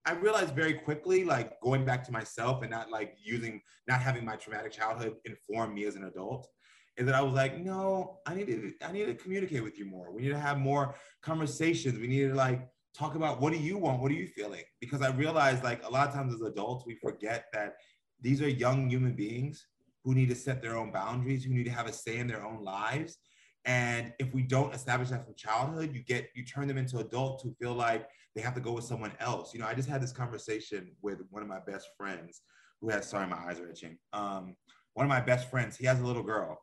I 0.08 0.12
realized 0.12 0.54
very 0.54 0.72
quickly, 0.72 1.22
like 1.22 1.60
going 1.60 1.84
back 1.84 2.02
to 2.04 2.12
myself 2.12 2.62
and 2.62 2.70
not 2.70 2.90
like 2.90 3.16
using, 3.22 3.60
not 3.86 4.00
having 4.00 4.24
my 4.24 4.36
traumatic 4.36 4.72
childhood 4.72 5.16
inform 5.26 5.74
me 5.74 5.84
as 5.84 5.96
an 5.96 6.04
adult, 6.04 6.48
is 6.96 7.04
that 7.04 7.14
I 7.14 7.20
was 7.20 7.34
like, 7.34 7.60
no, 7.60 8.16
I 8.26 8.34
need 8.34 8.46
to, 8.46 8.72
I 8.82 8.90
need 8.90 9.04
to 9.04 9.14
communicate 9.14 9.62
with 9.62 9.78
you 9.78 9.84
more. 9.84 10.10
We 10.10 10.22
need 10.22 10.30
to 10.30 10.38
have 10.38 10.56
more 10.56 10.94
conversations. 11.20 11.98
We 11.98 12.06
need 12.06 12.28
to 12.28 12.34
like 12.34 12.66
talk 12.96 13.16
about 13.16 13.42
what 13.42 13.52
do 13.52 13.58
you 13.58 13.76
want? 13.76 14.00
What 14.00 14.10
are 14.10 14.14
you 14.14 14.26
feeling? 14.28 14.62
Because 14.80 15.02
I 15.02 15.10
realized 15.10 15.62
like 15.62 15.84
a 15.84 15.90
lot 15.90 16.08
of 16.08 16.14
times 16.14 16.32
as 16.32 16.40
adults, 16.40 16.86
we 16.86 16.94
forget 16.94 17.44
that 17.52 17.74
these 18.18 18.40
are 18.40 18.48
young 18.48 18.88
human 18.88 19.12
beings 19.12 19.66
who 20.04 20.14
need 20.14 20.30
to 20.30 20.34
set 20.34 20.62
their 20.62 20.78
own 20.78 20.90
boundaries, 20.90 21.44
who 21.44 21.52
need 21.52 21.64
to 21.64 21.70
have 21.70 21.86
a 21.86 21.92
say 21.92 22.16
in 22.16 22.26
their 22.26 22.46
own 22.46 22.64
lives. 22.64 23.18
And 23.66 24.14
if 24.18 24.32
we 24.32 24.40
don't 24.40 24.74
establish 24.74 25.10
that 25.10 25.26
from 25.26 25.34
childhood, 25.34 25.94
you 25.94 26.02
get 26.02 26.30
you 26.34 26.46
turn 26.46 26.66
them 26.66 26.78
into 26.78 26.98
adults 26.98 27.42
who 27.42 27.52
feel 27.60 27.74
like 27.74 28.08
they 28.38 28.44
have 28.44 28.54
to 28.54 28.60
go 28.60 28.70
with 28.70 28.84
someone 28.84 29.10
else. 29.18 29.52
You 29.52 29.58
know, 29.58 29.66
I 29.66 29.74
just 29.74 29.88
had 29.88 30.00
this 30.00 30.12
conversation 30.12 30.92
with 31.02 31.18
one 31.30 31.42
of 31.42 31.48
my 31.48 31.58
best 31.58 31.88
friends 31.96 32.42
who 32.80 32.88
has 32.88 33.08
sorry, 33.08 33.26
my 33.26 33.36
eyes 33.36 33.58
are 33.58 33.68
itching. 33.68 33.98
Um, 34.12 34.54
one 34.94 35.04
of 35.04 35.08
my 35.08 35.20
best 35.20 35.50
friends, 35.50 35.76
he 35.76 35.86
has 35.86 35.98
a 35.98 36.06
little 36.06 36.22
girl, 36.22 36.60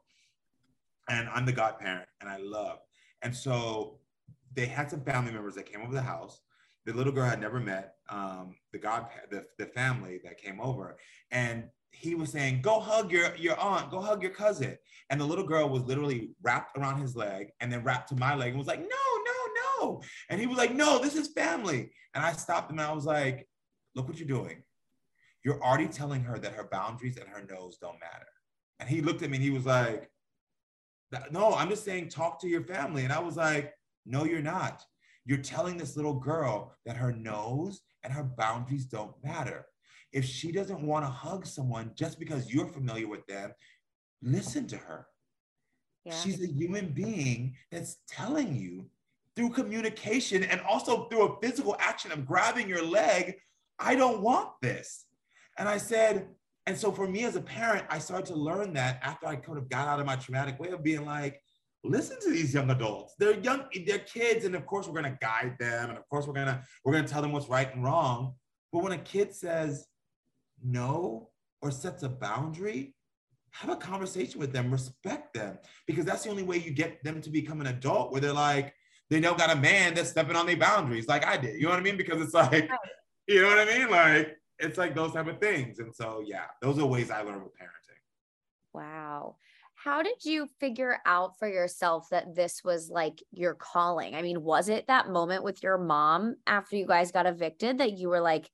and 1.09 1.27
I'm 1.27 1.45
the 1.45 1.51
godparent, 1.51 2.07
and 2.21 2.29
I 2.29 2.37
love. 2.37 2.77
And 3.23 3.35
so 3.35 3.99
they 4.53 4.67
had 4.67 4.89
some 4.89 5.01
family 5.01 5.33
members 5.33 5.53
that 5.55 5.65
came 5.65 5.81
over 5.81 5.93
the 5.93 6.01
house. 6.01 6.39
The 6.85 6.93
little 6.93 7.11
girl 7.11 7.25
had 7.25 7.41
never 7.41 7.59
met 7.59 7.95
um, 8.09 8.55
the 8.71 8.79
god 8.79 9.07
the, 9.29 9.43
the 9.59 9.65
family 9.65 10.21
that 10.23 10.37
came 10.37 10.61
over, 10.61 10.95
and 11.31 11.65
he 11.91 12.15
was 12.15 12.31
saying, 12.31 12.61
"Go 12.61 12.79
hug 12.79 13.11
your 13.11 13.35
your 13.35 13.59
aunt, 13.59 13.91
go 13.91 13.99
hug 13.99 14.21
your 14.21 14.31
cousin." 14.31 14.77
And 15.09 15.19
the 15.19 15.25
little 15.25 15.45
girl 15.45 15.67
was 15.67 15.83
literally 15.83 16.29
wrapped 16.41 16.77
around 16.77 17.01
his 17.01 17.17
leg 17.17 17.49
and 17.59 17.69
then 17.69 17.83
wrapped 17.83 18.07
to 18.09 18.15
my 18.15 18.33
leg 18.33 18.51
and 18.51 18.57
was 18.57 18.67
like, 18.67 18.79
"No, 18.79 19.14
no, 19.79 19.85
no!" 19.85 20.01
And 20.29 20.39
he 20.39 20.47
was 20.47 20.57
like, 20.57 20.73
"No, 20.73 20.99
this 20.99 21.15
is 21.15 21.29
family." 21.29 21.91
And 22.13 22.23
I 22.23 22.33
stopped 22.33 22.71
him 22.71 22.79
and 22.79 22.87
I 22.87 22.93
was 22.93 23.05
like, 23.05 23.47
"Look 23.95 24.07
what 24.07 24.17
you're 24.17 24.27
doing. 24.27 24.63
You're 25.43 25.63
already 25.63 25.87
telling 25.87 26.23
her 26.23 26.39
that 26.39 26.53
her 26.53 26.67
boundaries 26.71 27.17
and 27.17 27.29
her 27.29 27.45
nose 27.49 27.77
don't 27.77 27.99
matter." 27.99 28.27
And 28.79 28.89
he 28.89 29.01
looked 29.01 29.21
at 29.21 29.29
me 29.29 29.37
and 29.37 29.43
he 29.43 29.51
was 29.51 29.65
like, 29.65 30.09
"No, 31.31 31.53
I'm 31.53 31.69
just 31.69 31.85
saying 31.85 32.09
talk 32.09 32.39
to 32.41 32.47
your 32.47 32.63
family." 32.63 33.03
And 33.03 33.13
I 33.13 33.19
was 33.19 33.37
like, 33.37 33.73
"No, 34.05 34.25
you're 34.25 34.41
not. 34.41 34.83
You're 35.25 35.39
telling 35.39 35.77
this 35.77 35.95
little 35.95 36.15
girl 36.15 36.75
that 36.85 36.97
her 36.97 37.11
nose 37.11 37.81
and 38.03 38.13
her 38.13 38.23
boundaries 38.23 38.85
don't 38.85 39.15
matter." 39.23 39.65
if 40.15 40.23
she 40.23 40.49
doesn't 40.49 40.81
want 40.81 41.03
to 41.03 41.11
hug 41.11 41.45
someone 41.45 41.91
just 41.93 42.17
because 42.19 42.51
you're 42.51 42.67
familiar 42.67 43.05
with 43.05 43.25
them, 43.27 43.51
listen 44.21 44.65
to 44.65 44.77
her. 44.77 45.07
Yeah. 46.05 46.13
She's 46.13 46.41
a 46.41 46.47
human 46.47 46.93
being 46.93 47.57
that's 47.69 47.97
telling 48.07 48.55
you 48.55 48.89
through 49.35 49.49
communication 49.49 50.43
and 50.43 50.61
also 50.61 51.07
through 51.09 51.27
a 51.27 51.39
physical 51.41 51.75
action 51.79 52.11
of 52.11 52.25
grabbing 52.25 52.69
your 52.69 52.83
leg, 52.83 53.35
I 53.79 53.95
don't 53.95 54.21
want 54.21 54.49
this. 54.61 55.05
And 55.57 55.67
I 55.67 55.77
said, 55.77 56.27
and 56.65 56.77
so 56.77 56.91
for 56.91 57.07
me 57.07 57.25
as 57.25 57.35
a 57.35 57.41
parent, 57.41 57.85
I 57.89 57.99
started 57.99 58.25
to 58.27 58.35
learn 58.35 58.73
that 58.73 58.99
after 59.03 59.27
I 59.27 59.35
kind 59.35 59.57
of 59.57 59.69
got 59.69 59.87
out 59.87 59.99
of 59.99 60.05
my 60.05 60.15
traumatic 60.15 60.59
way 60.59 60.69
of 60.69 60.83
being 60.83 61.05
like, 61.05 61.41
listen 61.83 62.19
to 62.21 62.31
these 62.31 62.53
young 62.53 62.69
adults. 62.71 63.13
They're 63.19 63.39
young, 63.39 63.65
they're 63.85 63.99
kids, 63.99 64.45
and 64.45 64.55
of 64.55 64.65
course 64.65 64.87
we're 64.87 65.01
gonna 65.01 65.17
guide 65.21 65.55
them, 65.59 65.89
and 65.89 65.97
of 65.97 66.07
course 66.09 66.25
we're 66.25 66.33
gonna 66.33 66.63
we're 66.83 66.93
gonna 66.93 67.07
tell 67.07 67.21
them 67.21 67.31
what's 67.31 67.49
right 67.49 67.73
and 67.73 67.83
wrong. 67.83 68.33
But 68.71 68.83
when 68.83 68.93
a 68.93 68.97
kid 68.97 69.33
says, 69.33 69.85
no 70.63 71.29
or 71.61 71.71
sets 71.71 72.03
a 72.03 72.09
boundary, 72.09 72.95
have 73.51 73.69
a 73.69 73.75
conversation 73.75 74.39
with 74.39 74.51
them, 74.51 74.71
respect 74.71 75.33
them, 75.33 75.57
because 75.87 76.05
that's 76.05 76.23
the 76.23 76.29
only 76.29 76.43
way 76.43 76.57
you 76.57 76.71
get 76.71 77.03
them 77.03 77.21
to 77.21 77.29
become 77.29 77.61
an 77.61 77.67
adult 77.67 78.11
where 78.11 78.21
they're 78.21 78.33
like, 78.33 78.73
they 79.09 79.19
now 79.19 79.33
got 79.33 79.51
a 79.51 79.55
man 79.55 79.93
that's 79.93 80.09
stepping 80.09 80.35
on 80.35 80.45
their 80.45 80.57
boundaries 80.57 81.07
like 81.07 81.25
I 81.25 81.37
did. 81.37 81.55
You 81.55 81.63
know 81.63 81.69
what 81.69 81.79
I 81.79 81.83
mean? 81.83 81.97
Because 81.97 82.21
it's 82.21 82.33
like, 82.33 82.69
you 83.27 83.41
know 83.41 83.47
what 83.47 83.59
I 83.59 83.65
mean? 83.65 83.89
Like, 83.89 84.37
it's 84.59 84.77
like 84.77 84.95
those 84.95 85.13
type 85.13 85.27
of 85.27 85.39
things. 85.39 85.79
And 85.79 85.93
so, 85.93 86.23
yeah, 86.25 86.45
those 86.61 86.79
are 86.79 86.85
ways 86.85 87.11
I 87.11 87.21
learned 87.21 87.43
with 87.43 87.53
parenting. 87.53 87.99
Wow. 88.73 89.35
How 89.75 90.01
did 90.01 90.23
you 90.23 90.47
figure 90.59 90.97
out 91.05 91.37
for 91.37 91.47
yourself 91.47 92.07
that 92.09 92.33
this 92.33 92.63
was 92.63 92.89
like 92.89 93.21
your 93.31 93.53
calling? 93.53 94.15
I 94.15 94.21
mean, 94.21 94.41
was 94.41 94.69
it 94.69 94.87
that 94.87 95.09
moment 95.09 95.43
with 95.43 95.61
your 95.61 95.77
mom 95.77 96.37
after 96.47 96.75
you 96.75 96.87
guys 96.87 97.11
got 97.11 97.27
evicted 97.27 97.77
that 97.77 97.97
you 97.97 98.09
were 98.09 98.21
like, 98.21 98.49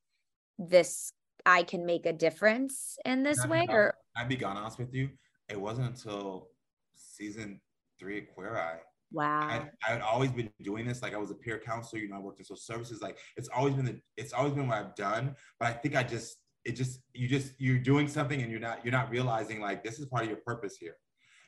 this, 0.58 1.14
I 1.46 1.64
can 1.64 1.86
make 1.86 2.06
a 2.06 2.14
difference 2.14 2.98
in 3.06 3.24
this 3.24 3.46
way? 3.48 3.66
Or 3.70 3.96
I'd 4.18 4.28
be 4.28 4.36
gone 4.36 4.58
honest 4.58 4.78
with 4.80 4.94
you, 4.94 5.10
it 5.48 5.60
wasn't 5.60 5.88
until 5.88 6.50
season 6.96 7.62
three 7.98 8.20
of 8.20 8.28
Queer 8.36 8.58
Eye 8.58 8.80
Wow. 9.12 9.42
I, 9.42 9.70
I 9.88 9.92
had 9.92 10.02
always 10.02 10.32
been 10.32 10.50
doing 10.62 10.88
this. 10.88 11.02
Like 11.02 11.14
I 11.14 11.18
was 11.18 11.32
a 11.32 11.36
peer 11.36 11.60
counselor, 11.64 12.02
you 12.02 12.10
know, 12.10 12.16
I 12.16 12.20
worked 12.20 12.40
in 12.40 12.46
social 12.46 12.58
services. 12.58 13.02
Like 13.02 13.18
it's 13.38 13.50
always 13.50 13.74
been 13.74 13.86
the, 13.86 14.00
it's 14.18 14.34
always 14.34 14.54
been 14.54 14.68
what 14.68 14.78
I've 14.78 14.96
done. 14.96 15.36
But 15.60 15.68
I 15.70 15.74
think 15.74 15.96
I 15.96 16.04
just, 16.04 16.38
it 16.64 16.74
just, 16.74 17.02
you 17.14 17.28
just, 17.28 17.54
you're 17.60 17.80
doing 17.80 18.08
something 18.08 18.42
and 18.42 18.52
you're 18.52 18.60
not, 18.60 18.86
you're 18.86 18.92
not 18.92 19.10
realizing 19.10 19.60
like 19.60 19.84
this 19.84 20.00
is 20.00 20.06
part 20.06 20.24
of 20.24 20.30
your 20.30 20.40
purpose 20.46 20.78
here. 20.78 20.96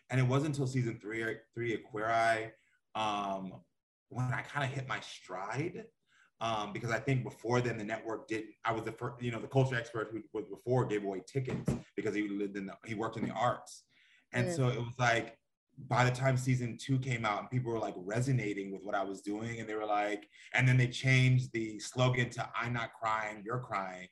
And 0.10 0.20
it 0.20 0.24
wasn't 0.24 0.56
until 0.56 0.68
season 0.68 1.00
three, 1.02 1.22
or 1.22 1.42
three 1.54 1.74
of 1.74 1.84
Queer 1.84 2.10
Eye, 2.10 2.52
um, 2.96 3.54
when 4.10 4.26
I 4.26 4.42
kind 4.42 4.66
of 4.66 4.76
hit 4.76 4.88
my 4.88 5.00
stride. 5.00 5.86
Um, 6.42 6.74
because 6.74 6.92
I 6.92 7.00
think 7.00 7.24
before 7.24 7.62
then 7.62 7.78
the 7.78 7.86
network 7.86 8.28
did. 8.28 8.44
I 8.66 8.74
was 8.74 8.84
the 8.84 8.92
first, 8.92 9.22
you 9.22 9.32
know, 9.32 9.40
the 9.40 9.48
culture 9.48 9.76
expert 9.76 10.10
who 10.12 10.22
was 10.34 10.46
before 10.50 10.84
gave 10.86 11.06
away 11.06 11.22
tickets 11.26 11.72
because 11.96 12.14
he 12.14 12.28
lived 12.28 12.58
in 12.58 12.66
the, 12.66 12.74
he 12.86 12.96
worked 12.96 13.16
in 13.16 13.26
the 13.26 13.32
arts, 13.32 13.84
and 14.34 14.48
mm. 14.48 14.54
so 14.54 14.68
it 14.68 14.78
was 14.78 14.94
like 15.00 15.38
by 15.88 16.06
the 16.06 16.12
time 16.12 16.38
season 16.38 16.78
two 16.78 17.00
came 17.00 17.26
out 17.26 17.40
and 17.40 17.50
people 17.50 17.72
were 17.72 17.80
like 17.80 17.96
resonating 17.98 18.72
with 18.72 18.84
what 18.84 18.96
I 18.96 19.04
was 19.04 19.22
doing, 19.22 19.60
and 19.60 19.68
they 19.68 19.76
were 19.76 19.86
like, 19.86 20.28
and 20.54 20.68
then 20.68 20.78
they 20.78 20.88
changed 20.88 21.52
the 21.54 21.80
slogan 21.80 22.30
to 22.32 22.50
"I'm 22.56 22.74
not 22.74 22.94
crying, 22.94 23.44
you're 23.46 23.60
crying," 23.60 24.08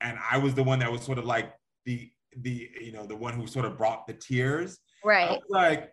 and 0.00 0.18
I 0.30 0.38
was 0.38 0.54
the 0.54 0.62
one 0.62 0.78
that 0.80 0.90
was 0.90 1.02
sort 1.02 1.18
of 1.18 1.24
like 1.24 1.52
the 1.84 2.10
the 2.38 2.70
you 2.80 2.92
know 2.92 3.06
the 3.06 3.16
one 3.16 3.34
who 3.34 3.46
sort 3.46 3.64
of 3.64 3.76
brought 3.76 4.06
the 4.06 4.14
tears. 4.14 4.78
Right. 5.04 5.40
like, 5.48 5.92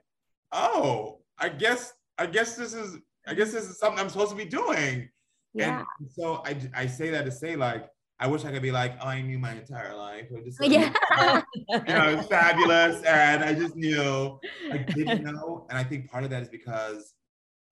oh, 0.52 1.22
I 1.38 1.50
guess 1.50 1.94
I 2.18 2.26
guess 2.28 2.56
this 2.56 2.74
is 2.74 2.98
I 3.28 3.34
guess 3.34 3.52
this 3.52 3.70
is 3.70 3.80
something 3.80 4.00
I'm 4.00 4.10
supposed 4.10 4.32
to 4.32 4.38
be 4.38 4.46
doing. 4.46 5.10
Yeah. 5.54 5.84
And 6.00 6.10
so 6.12 6.44
I 6.46 6.58
I 6.74 6.88
say 6.88 7.10
that 7.10 7.26
to 7.26 7.32
say 7.32 7.56
like 7.56 7.90
I 8.22 8.28
wish 8.28 8.44
I 8.44 8.52
could 8.52 8.62
be 8.62 8.72
like, 8.72 8.98
oh, 9.02 9.08
I 9.08 9.22
knew 9.22 9.40
my 9.40 9.54
entire 9.54 9.96
life. 9.96 10.28
I 10.36 10.42
just, 10.42 10.62
yeah. 10.62 10.92
you 11.70 11.94
know, 11.94 12.10
it's 12.10 12.28
fabulous. 12.30 13.02
And 13.04 13.44
I 13.44 13.54
just 13.54 13.78
knew 13.78 14.38
I 14.70 14.78
didn't 14.78 15.24
know. 15.34 15.66
And 15.70 15.78
I 15.78 15.84
think 15.86 16.12
part 16.12 16.26
of 16.26 16.30
that 16.32 16.44
is 16.44 16.50
because 16.50 17.14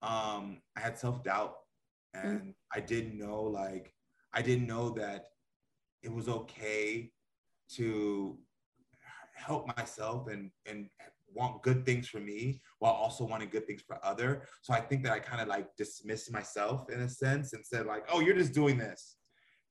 um, 0.01 0.61
I 0.77 0.79
had 0.79 0.97
self 0.97 1.21
doubt 1.23 1.55
mm. 2.15 2.23
and 2.23 2.41
mm. 2.41 2.53
I 2.73 2.79
didn't 2.79 3.17
know, 3.17 3.43
like, 3.43 3.93
I 4.33 4.41
didn't 4.41 4.67
know 4.67 4.91
that 4.91 5.25
it 6.01 6.13
was 6.13 6.29
okay 6.29 7.11
to 7.73 8.37
help 9.35 9.67
myself 9.75 10.27
and, 10.29 10.49
and 10.65 10.87
want 11.33 11.61
good 11.61 11.85
things 11.85 12.07
for 12.07 12.19
me 12.19 12.61
while 12.79 12.93
also 12.93 13.25
wanting 13.25 13.49
good 13.49 13.67
things 13.67 13.81
for 13.81 13.99
other. 14.01 14.43
So 14.61 14.73
I 14.73 14.79
think 14.79 15.03
that 15.03 15.11
I 15.11 15.19
kind 15.19 15.41
of 15.41 15.49
like 15.49 15.67
dismissed 15.75 16.31
myself 16.31 16.89
in 16.89 17.01
a 17.01 17.09
sense 17.09 17.51
and 17.51 17.65
said 17.65 17.85
like, 17.85 18.05
oh, 18.09 18.21
you're 18.21 18.37
just 18.37 18.53
doing 18.53 18.77
this 18.77 19.17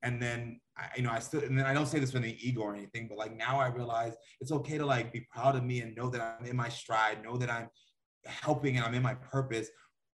and 0.03 0.21
then 0.21 0.59
I, 0.77 0.89
you 0.97 1.03
know 1.03 1.11
i 1.11 1.19
still 1.19 1.41
and 1.43 1.57
then 1.57 1.65
i 1.65 1.73
don't 1.73 1.87
say 1.87 1.99
this 1.99 2.11
for 2.11 2.19
the 2.19 2.37
ego 2.47 2.61
or 2.61 2.75
anything 2.75 3.07
but 3.07 3.17
like 3.17 3.35
now 3.35 3.59
i 3.59 3.67
realize 3.67 4.13
it's 4.39 4.51
okay 4.51 4.77
to 4.77 4.85
like 4.85 5.11
be 5.11 5.25
proud 5.31 5.55
of 5.55 5.63
me 5.63 5.81
and 5.81 5.95
know 5.95 6.09
that 6.09 6.21
i'm 6.21 6.45
in 6.45 6.55
my 6.55 6.69
stride 6.69 7.23
know 7.23 7.37
that 7.37 7.49
i'm 7.49 7.67
helping 8.25 8.77
and 8.77 8.85
i'm 8.85 8.93
in 8.93 9.03
my 9.03 9.15
purpose 9.15 9.69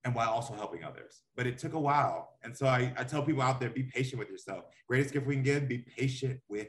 and 0.04 0.14
while 0.14 0.30
also 0.30 0.54
helping 0.54 0.84
others. 0.84 1.22
But 1.36 1.46
it 1.46 1.58
took 1.58 1.74
a 1.74 1.80
while. 1.80 2.36
And 2.42 2.56
so 2.56 2.66
i, 2.66 2.92
I 2.96 3.04
tell 3.04 3.22
people 3.22 3.42
out 3.42 3.60
there 3.60 3.70
be 3.70 3.84
patient 3.84 4.18
with 4.18 4.28
yourself. 4.28 4.64
Greatest 4.88 5.12
gift 5.12 5.26
we 5.26 5.34
can 5.34 5.44
give 5.44 5.68
be 5.68 5.78
patient 5.78 6.40
with 6.48 6.68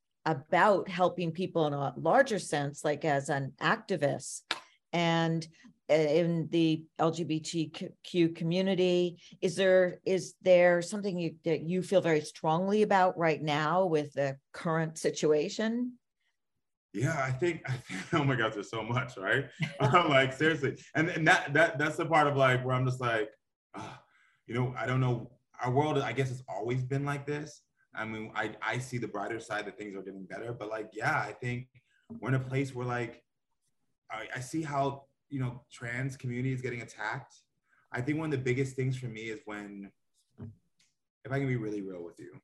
about 0.25 0.87
helping 0.87 1.31
people 1.31 1.67
in 1.67 1.73
a 1.73 1.93
larger 1.97 2.39
sense, 2.39 2.83
like 2.83 3.05
as 3.05 3.29
an 3.29 3.53
activist. 3.61 4.41
And 4.93 5.47
uh, 5.89 5.93
in 5.93 6.47
the 6.51 6.83
LGBTQ 6.99 8.35
community, 8.35 9.21
is 9.41 9.55
there 9.55 9.99
is 10.05 10.35
there 10.41 10.81
something 10.81 11.17
you, 11.17 11.35
that 11.43 11.61
you 11.61 11.81
feel 11.81 12.01
very 12.01 12.21
strongly 12.21 12.83
about 12.83 13.17
right 13.17 13.41
now 13.41 13.85
with 13.85 14.13
the 14.13 14.37
current 14.53 14.97
situation? 14.97 15.93
Yeah, 16.93 17.21
I 17.23 17.31
think, 17.31 17.61
I 17.67 17.73
think 17.73 18.01
oh 18.13 18.23
my 18.23 18.35
gosh, 18.35 18.53
there's 18.53 18.69
so 18.69 18.83
much, 18.83 19.17
right? 19.17 19.45
I'm 19.79 20.09
like 20.09 20.33
seriously, 20.33 20.77
and 20.95 21.09
and 21.09 21.27
that 21.27 21.53
that 21.53 21.77
that's 21.77 21.97
the 21.97 22.05
part 22.05 22.27
of 22.27 22.37
like 22.37 22.63
where 22.65 22.75
I'm 22.75 22.85
just 22.85 23.01
like, 23.01 23.29
uh, 23.73 23.93
you 24.47 24.53
know, 24.53 24.73
I 24.77 24.85
don't 24.85 24.99
know. 25.01 25.31
Our 25.63 25.71
world, 25.71 25.97
I 25.99 26.11
guess, 26.11 26.29
has 26.29 26.43
always 26.49 26.83
been 26.83 27.05
like 27.05 27.25
this, 27.25 27.61
I 27.93 28.05
mean, 28.05 28.31
I, 28.35 28.51
I 28.61 28.77
see 28.77 28.97
the 28.97 29.07
brighter 29.07 29.39
side 29.39 29.65
that 29.65 29.77
things 29.77 29.95
are 29.95 30.01
getting 30.01 30.25
better, 30.25 30.53
but 30.53 30.69
like, 30.69 30.91
yeah, 30.93 31.17
I 31.17 31.33
think 31.33 31.67
we're 32.19 32.29
in 32.29 32.35
a 32.35 32.39
place 32.39 32.73
where 32.73 32.85
like, 32.85 33.23
I, 34.09 34.27
I 34.35 34.39
see 34.39 34.61
how, 34.61 35.05
you 35.29 35.39
know, 35.39 35.61
trans 35.71 36.17
community 36.17 36.53
is 36.53 36.61
getting 36.61 36.81
attacked. 36.81 37.35
I 37.91 38.01
think 38.01 38.17
one 38.17 38.25
of 38.25 38.31
the 38.31 38.37
biggest 38.43 38.75
things 38.75 38.97
for 38.97 39.07
me 39.07 39.23
is 39.23 39.39
when, 39.45 39.91
if 41.23 41.31
I 41.31 41.37
can 41.37 41.47
be 41.47 41.57
really 41.57 41.81
real 41.81 42.03
with 42.03 42.19
you, 42.19 42.39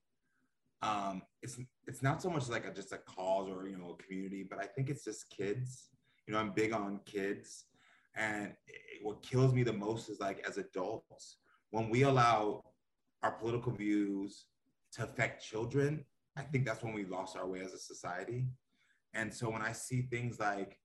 um, 0.81 1.21
it's 1.41 1.57
it's 1.87 2.03
not 2.03 2.21
so 2.21 2.29
much 2.29 2.49
like 2.49 2.65
a, 2.65 2.71
just 2.71 2.91
a 2.91 2.97
cause 2.97 3.49
or 3.49 3.67
you 3.67 3.77
know 3.77 3.97
a 3.97 4.03
community, 4.03 4.45
but 4.47 4.59
I 4.59 4.65
think 4.65 4.89
it's 4.89 5.03
just 5.03 5.29
kids. 5.29 5.89
You 6.27 6.33
know, 6.33 6.39
I'm 6.39 6.51
big 6.51 6.73
on 6.73 6.99
kids, 7.05 7.65
and 8.15 8.53
it, 8.67 9.03
what 9.03 9.23
kills 9.23 9.53
me 9.53 9.63
the 9.63 9.73
most 9.73 10.09
is 10.09 10.19
like 10.19 10.45
as 10.47 10.57
adults 10.57 11.37
when 11.71 11.89
we 11.89 12.03
allow 12.03 12.63
our 13.23 13.31
political 13.31 13.71
views 13.71 14.45
to 14.97 15.03
affect 15.03 15.43
children, 15.43 16.03
I 16.35 16.41
think 16.41 16.65
that's 16.65 16.83
when 16.83 16.93
we 16.93 17.05
lost 17.05 17.37
our 17.37 17.47
way 17.47 17.61
as 17.61 17.73
a 17.73 17.79
society. 17.79 18.45
And 19.13 19.33
so 19.33 19.49
when 19.49 19.61
I 19.61 19.71
see 19.71 20.03
things 20.03 20.39
like 20.39 20.77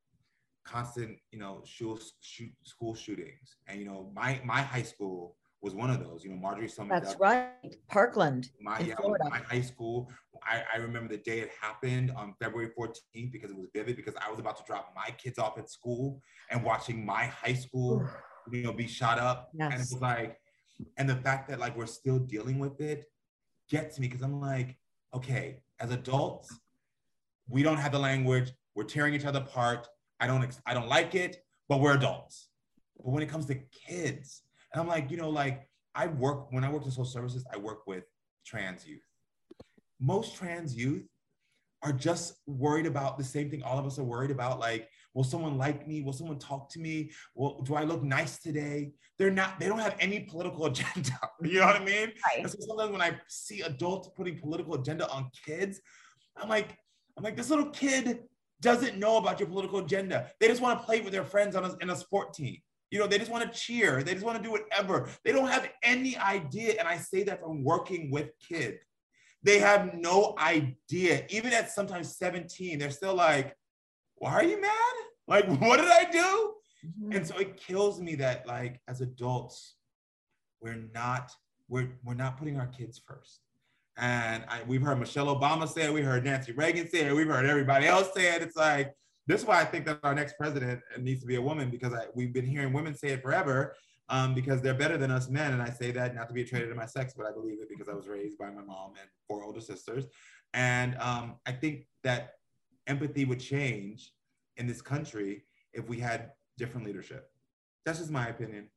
constant, 0.65 1.19
you 1.31 1.39
know, 1.39 1.63
school, 1.65 1.99
school 2.65 2.95
shootings, 2.95 3.57
and 3.67 3.79
you 3.79 3.87
know, 3.87 4.11
my 4.15 4.41
my 4.45 4.63
high 4.63 4.83
school 4.83 5.37
was 5.61 5.75
one 5.75 5.91
of 5.91 6.01
those. 6.01 6.25
You 6.25 6.31
know, 6.31 6.37
Marjory 6.37 6.69
Stoneman. 6.69 7.03
That's 7.03 7.19
right, 7.19 7.51
Parkland. 7.89 8.51
My 8.61 8.81
yeah, 8.81 8.95
Florida. 8.97 9.25
my 9.29 9.39
high 9.39 9.61
school. 9.61 10.11
I, 10.45 10.63
I 10.75 10.79
remember 10.79 11.09
the 11.09 11.23
day 11.23 11.41
it 11.41 11.51
happened 11.61 12.11
on 12.17 12.35
February 12.41 12.71
14th 12.77 13.31
because 13.31 13.51
it 13.51 13.57
was 13.57 13.69
vivid 13.73 13.97
because 13.97 14.15
I 14.25 14.29
was 14.29 14.41
about 14.41 14.57
to 14.57 14.65
drop 14.67 14.93
my 14.97 15.11
kids 15.13 15.39
off 15.39 15.57
at 15.59 15.71
school 15.71 16.21
and 16.51 16.65
watching 16.65 17.07
my 17.07 17.27
high 17.27 17.55
school, 17.55 18.05
you 18.51 18.65
know, 18.65 18.73
be 18.73 18.89
shot 18.89 19.19
up. 19.19 19.51
Yes. 19.55 19.73
And 19.73 19.75
it 19.75 19.89
was 19.93 20.01
like, 20.01 20.37
and 20.97 21.09
the 21.09 21.15
fact 21.17 21.49
that 21.49 21.61
like 21.61 21.77
we're 21.77 21.87
still 21.87 22.19
dealing 22.19 22.59
with 22.59 22.81
it 22.81 23.05
gets 23.73 23.99
me 23.99 24.07
because 24.07 24.23
I'm 24.23 24.39
like, 24.39 24.77
okay, 25.15 25.63
as 25.81 25.91
adults, 25.91 26.55
we 27.49 27.63
don't 27.63 27.79
have 27.79 27.91
the 27.91 27.99
language. 27.99 28.53
We're 28.75 28.85
tearing 28.85 29.15
each 29.15 29.25
other 29.25 29.41
apart. 29.41 29.89
I 30.21 30.27
don't, 30.27 30.47
I 30.67 30.75
don't 30.75 30.89
like 30.89 31.15
it, 31.15 31.43
but 31.71 31.81
we're 31.81 31.95
adults. 31.95 32.49
But 32.99 33.13
when 33.13 33.23
it 33.23 33.31
comes 33.31 33.47
to 33.47 33.55
kids, 33.89 34.43
and 34.73 34.81
I'm 34.81 34.87
like, 34.87 35.11
you 35.11 35.17
know, 35.17 35.31
like 35.31 35.69
I 35.95 36.07
work 36.07 36.53
when 36.53 36.65
I 36.65 36.71
work 36.71 36.85
in 36.85 36.91
social 36.91 37.07
services, 37.07 37.47
I 37.53 37.57
work 37.57 37.87
with 37.87 38.05
trans 38.47 38.87
youth. 38.87 39.01
Most 39.99 40.37
trans 40.37 40.77
youth 40.77 41.07
are 41.83 41.93
just 41.93 42.35
worried 42.47 42.87
about 42.87 43.19
the 43.19 43.25
same 43.25 43.51
thing 43.51 43.63
all 43.63 43.79
of 43.79 43.87
us 43.87 43.99
are 43.99 44.05
worried 44.05 44.31
about, 44.31 44.61
like 44.61 44.89
Will 45.15 45.25
someone 45.25 45.59
like 45.59 45.87
me? 45.87 46.03
Will 46.03 46.13
someone 46.13 46.39
talk 46.39 46.71
to 46.71 46.81
me? 46.81 47.11
Will 47.35 47.61
do 47.63 47.75
I 47.75 47.85
look 47.85 48.03
nice 48.03 48.39
today? 48.39 48.93
They're 49.19 49.31
not, 49.31 49.61
they 49.61 49.69
don't 49.69 49.79
have 49.79 49.97
any 50.01 50.21
political 50.21 50.65
agenda. 50.67 51.19
you 51.43 51.61
know 51.61 51.67
what 51.67 51.77
I 51.77 51.85
mean? 51.85 52.13
Right. 52.27 52.39
And 52.39 52.51
so 52.51 52.57
sometimes 52.61 52.93
when 52.93 53.03
I 53.03 53.19
see 53.29 53.61
adults 53.61 54.09
putting 54.17 54.39
political 54.39 54.75
agenda 54.75 55.09
on 55.11 55.31
kids, 55.45 55.81
I'm 56.37 56.49
like, 56.49 56.77
I'm 57.17 57.25
like, 57.25 57.37
this 57.37 57.51
little 57.51 57.71
kid 57.71 58.21
doesn't 58.63 58.97
know 58.97 59.19
about 59.19 59.39
your 59.39 59.49
political 59.49 59.81
agenda. 59.81 60.31
They 60.41 60.49
just 60.49 60.63
want 60.63 60.81
to 60.81 60.87
play 60.87 61.01
with 61.01 61.13
their 61.13 61.25
friends 61.25 61.57
on 61.57 61.65
a, 61.65 61.77
in 61.81 61.91
a 61.91 61.97
sport 61.97 62.33
team. 62.33 62.57
You 62.91 62.99
know, 62.99 63.07
they 63.07 63.19
just 63.19 63.31
want 63.31 63.51
to 63.51 63.59
cheer. 63.59 64.03
They 64.03 64.13
just 64.13 64.25
want 64.25 64.39
to 64.39 64.43
do 64.43 64.51
whatever. 64.51 65.09
They 65.25 65.33
don't 65.33 65.49
have 65.49 65.69
any 65.83 66.17
idea. 66.17 66.75
And 66.79 66.87
I 66.87 66.97
say 66.97 67.23
that 67.25 67.41
from 67.41 67.65
working 67.65 68.11
with 68.11 68.31
kids. 68.39 68.79
They 69.43 69.59
have 69.59 69.95
no 69.95 70.35
idea. 70.39 71.25
Even 71.29 71.53
at 71.53 71.71
sometimes 71.71 72.17
17, 72.17 72.79
they're 72.79 72.91
still 72.91 73.15
like, 73.15 73.57
why 74.17 74.33
are 74.33 74.45
you 74.45 74.61
mad? 74.61 74.95
Like, 75.27 75.47
what 75.61 75.79
did 75.79 75.89
I 75.89 76.11
do? 76.11 76.55
Mm-hmm. 76.87 77.13
And 77.13 77.27
so 77.27 77.37
it 77.39 77.57
kills 77.57 78.01
me 78.01 78.15
that 78.17 78.47
like 78.47 78.81
as 78.89 79.01
adults, 79.01 79.75
we're 80.61 80.89
not, 80.95 81.33
we're, 81.69 81.91
we're 82.05 82.15
not 82.15 82.39
putting 82.39 82.59
our 82.59 82.67
kids 82.67 83.01
first. 83.05 83.41
And 83.99 84.45
I, 84.49 84.63
we've 84.67 84.83
heard 84.83 84.99
Michelle 84.99 85.27
Obama 85.27 85.69
say 85.69 85.83
it, 85.83 85.93
we 85.93 86.03
heard 86.03 86.25
Nancy 86.25 86.53
Reagan 86.53 86.89
say 86.89 87.01
it, 87.01 87.15
we've 87.15 87.27
heard 87.27 87.47
everybody 87.47 87.87
else 87.87 88.11
say 88.15 88.35
it. 88.35 88.43
It's 88.43 88.57
like, 88.57 88.95
this 89.27 89.43
is 89.43 89.47
why 89.47 89.61
I 89.61 89.65
think 89.65 89.87
that 89.87 90.01
our 90.03 90.15
next 90.15 90.37
president 90.37 90.81
needs 90.99 91.21
to 91.21 91.27
be 91.27 91.37
a 91.37 91.43
woman 91.43 91.71
because 91.71 91.93
I, 91.93 92.07
we've 92.15 92.33
been 92.33 92.47
hearing 92.47 92.73
women 92.73 92.95
say 92.95 93.09
it 93.09 93.23
forever 93.23 93.75
um, 94.13 94.35
because 94.35 94.61
they're 94.61 94.75
better 94.75 94.99
than 94.99 95.11
us 95.11 95.31
men. 95.31 95.55
And 95.55 95.63
I 95.63 95.71
say 95.71 95.91
that 95.93 96.15
not 96.15 96.29
to 96.29 96.35
be 96.35 96.43
a 96.43 96.45
traitor 96.45 96.69
to 96.69 96.75
my 96.75 96.85
sex, 96.85 97.15
but 97.17 97.27
I 97.27 97.33
believe 97.33 97.63
it 97.63 97.69
because 97.71 97.89
I 97.89 97.95
was 97.95 98.07
raised 98.07 98.37
by 98.37 98.51
my 98.51 98.63
mom 98.63 98.93
and 99.01 99.09
four 99.27 99.43
older 99.43 99.61
sisters. 99.61 100.05
And 100.53 100.97
um, 101.01 101.37
I 101.47 101.53
think 101.53 101.87
that 102.05 102.35
empathy 102.87 103.25
would 103.25 103.41
change 103.41 104.13
in 104.59 104.67
this 104.67 104.83
country 104.83 105.45
if 105.73 105.89
we 105.89 105.99
had 105.99 106.33
different 106.59 106.87
leadership. 106.87 107.31
That's 107.87 108.01
just 108.01 108.11
my 108.11 108.29
opinion. 108.29 108.69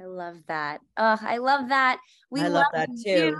I 0.00 0.06
love 0.06 0.38
that. 0.48 0.80
Oh, 0.96 1.18
I 1.20 1.36
love 1.36 1.68
that. 1.68 1.98
We 2.30 2.40
I 2.40 2.48
love, 2.48 2.64
love 2.74 2.88
that 2.88 2.88
too. 3.04 3.36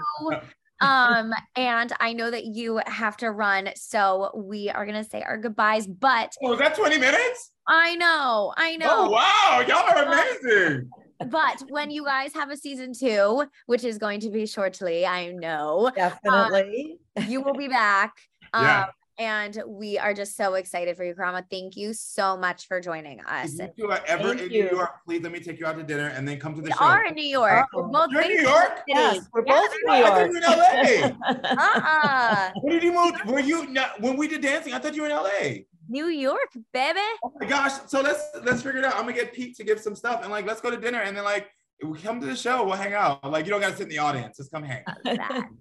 um, 0.86 1.32
and 1.56 1.92
I 1.98 2.12
know 2.12 2.30
that 2.30 2.44
you 2.44 2.82
have 2.86 3.16
to 3.18 3.30
run, 3.30 3.70
so 3.74 4.32
we 4.36 4.68
are 4.68 4.84
gonna 4.84 5.04
say 5.04 5.22
our 5.22 5.38
goodbyes. 5.38 5.86
But 5.86 6.34
oh, 6.42 6.56
that 6.56 6.76
20 6.76 6.98
minutes? 6.98 7.52
I 7.66 7.94
know, 7.94 8.52
I 8.56 8.76
know. 8.76 8.86
Oh 8.90 9.10
wow, 9.10 9.64
y'all 9.66 9.88
are 9.88 10.04
amazing. 10.04 10.90
But 11.18 11.64
when 11.68 11.90
you 11.90 12.04
guys 12.04 12.32
have 12.34 12.50
a 12.50 12.56
season 12.56 12.92
two, 12.92 13.44
which 13.66 13.84
is 13.84 13.98
going 13.98 14.20
to 14.20 14.30
be 14.30 14.46
shortly, 14.46 15.04
I 15.04 15.32
know. 15.32 15.90
Definitely. 15.94 16.98
Um, 17.16 17.24
you 17.26 17.40
will 17.40 17.54
be 17.54 17.68
back. 17.68 18.14
yeah. 18.54 18.84
Um, 18.84 18.90
and 19.18 19.60
we 19.66 19.98
are 19.98 20.14
just 20.14 20.36
so 20.36 20.54
excited 20.54 20.96
for 20.96 21.02
you, 21.02 21.12
Karamo. 21.12 21.42
Thank 21.50 21.76
you 21.76 21.92
so 21.92 22.36
much 22.36 22.68
for 22.68 22.80
joining 22.80 23.20
us. 23.22 23.58
If 23.58 23.72
you 23.74 23.90
are 23.90 24.00
ever 24.06 24.28
Thank 24.28 24.42
in 24.42 24.50
you. 24.52 24.64
New 24.64 24.70
York, 24.70 24.90
please 25.04 25.22
let 25.22 25.32
me 25.32 25.40
take 25.40 25.58
you 25.58 25.66
out 25.66 25.76
to 25.76 25.82
dinner 25.82 26.06
and 26.06 26.26
then 26.26 26.38
come 26.38 26.54
to 26.54 26.60
the 26.60 26.66
we 26.66 26.70
show. 26.70 26.76
We 26.80 26.86
are 26.86 27.04
in 27.06 27.14
New 27.14 27.26
York. 27.26 27.66
Oh. 27.74 27.82
We're 27.82 27.88
both 27.88 28.10
You're 28.12 28.22
in 28.22 28.28
New 28.28 28.42
York? 28.42 28.82
Yes, 28.86 29.28
we're 29.32 29.44
yeah, 29.44 29.60
both 29.60 29.74
in 29.74 29.80
New 29.86 29.98
York. 29.98 30.12
I 30.12 30.18
thought 30.18 30.26
you 30.26 30.32
were 30.32 31.02
in 31.02 31.16
LA. 31.18 31.50
uh-uh. 31.64 32.50
When 32.62 32.74
did 32.74 32.82
you 32.84 32.92
move? 32.92 33.14
Were 33.26 33.40
you 33.40 33.66
not, 33.66 34.00
when 34.00 34.16
we 34.16 34.28
did 34.28 34.40
dancing? 34.40 34.72
I 34.72 34.78
thought 34.78 34.94
you 34.94 35.02
were 35.02 35.08
in 35.08 35.16
LA. 35.16 35.64
New 35.88 36.06
York, 36.06 36.50
baby. 36.72 36.98
Oh 37.24 37.32
my 37.40 37.46
gosh. 37.46 37.72
So 37.86 38.00
let's 38.00 38.22
let's 38.44 38.62
figure 38.62 38.80
it 38.80 38.84
out. 38.84 38.94
I'm 38.94 39.02
gonna 39.02 39.14
get 39.14 39.32
Pete 39.32 39.56
to 39.56 39.64
give 39.64 39.80
some 39.80 39.94
stuff 39.94 40.22
and 40.22 40.30
like 40.30 40.46
let's 40.46 40.60
go 40.60 40.70
to 40.70 40.76
dinner 40.76 41.00
and 41.00 41.16
then 41.16 41.24
like 41.24 41.48
we 41.82 41.98
come 41.98 42.20
to 42.20 42.26
the 42.26 42.36
show, 42.36 42.64
we'll 42.64 42.74
hang 42.74 42.94
out. 42.94 43.24
Like 43.30 43.46
you 43.46 43.50
don't 43.50 43.60
gotta 43.60 43.76
sit 43.76 43.84
in 43.84 43.88
the 43.88 43.98
audience. 43.98 44.36
Just 44.36 44.50
come 44.50 44.64
hang. 44.64 44.84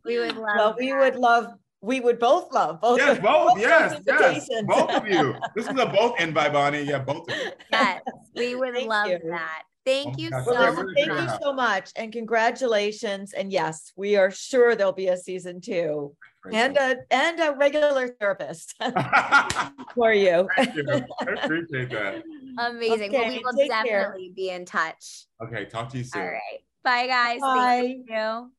we 0.06 0.20
would 0.20 0.36
love 0.38 0.56
well, 0.58 0.76
we 0.80 0.94
would 0.94 1.16
love 1.16 1.54
we 1.82 2.00
would 2.00 2.20
both 2.20 2.52
love 2.52 2.82
both. 2.82 2.98
Yes, 2.98 3.20
both. 3.20 3.54
both 3.54 3.60
yes, 3.60 4.02
yes, 4.06 4.50
both 4.66 4.90
of 4.92 5.08
you. 5.08 5.36
This 5.56 5.68
is 5.68 5.80
a 5.80 5.86
both 5.86 6.20
invite, 6.20 6.54
Bonnie. 6.54 6.84
Yeah, 6.84 7.00
both 7.00 7.30
of 7.30 7.38
you. 7.38 7.52
Yes, 7.72 8.02
we 8.36 8.56
would 8.60 8.76
love 8.84 9.08
you. 9.08 9.20
that. 9.30 9.64
Thank 9.86 10.16
oh 10.16 10.22
you 10.22 10.30
so 10.30 10.44
well, 10.48 10.74
much. 10.74 10.96
Thank 10.96 11.22
you 11.22 11.30
so 11.42 11.54
much, 11.54 11.92
and 11.96 12.12
congratulations. 12.12 13.34
And 13.34 13.52
yes, 13.52 13.94
we 13.96 14.18
are 14.18 14.32
sure 14.32 14.76
there'll 14.76 14.92
be 14.92 15.08
a 15.08 15.18
season 15.18 15.62
two, 15.62 16.16
and 16.54 16.78
a 16.78 16.98
and 17.12 17.40
a 17.40 17.56
regular 17.58 18.08
therapist 18.08 18.76
for 19.96 20.14
you. 20.14 20.48
Thank 20.56 20.76
you. 20.76 21.06
I 21.22 21.44
appreciate 21.44 21.90
that. 21.92 22.24
Amazing. 22.58 23.10
Okay, 23.10 23.20
well, 23.20 23.30
we 23.30 23.44
will 23.44 23.68
definitely 23.68 24.28
care. 24.28 24.36
be 24.36 24.50
in 24.50 24.66
touch. 24.66 25.26
Okay, 25.44 25.66
talk 25.66 25.90
to 25.90 25.98
you 25.98 26.04
soon. 26.04 26.22
All 26.22 26.28
right. 26.28 26.60
Bye, 26.84 27.08
guys. 27.08 27.42
Bye. 27.42 27.82
Thank 27.82 28.10
you. 28.10 28.52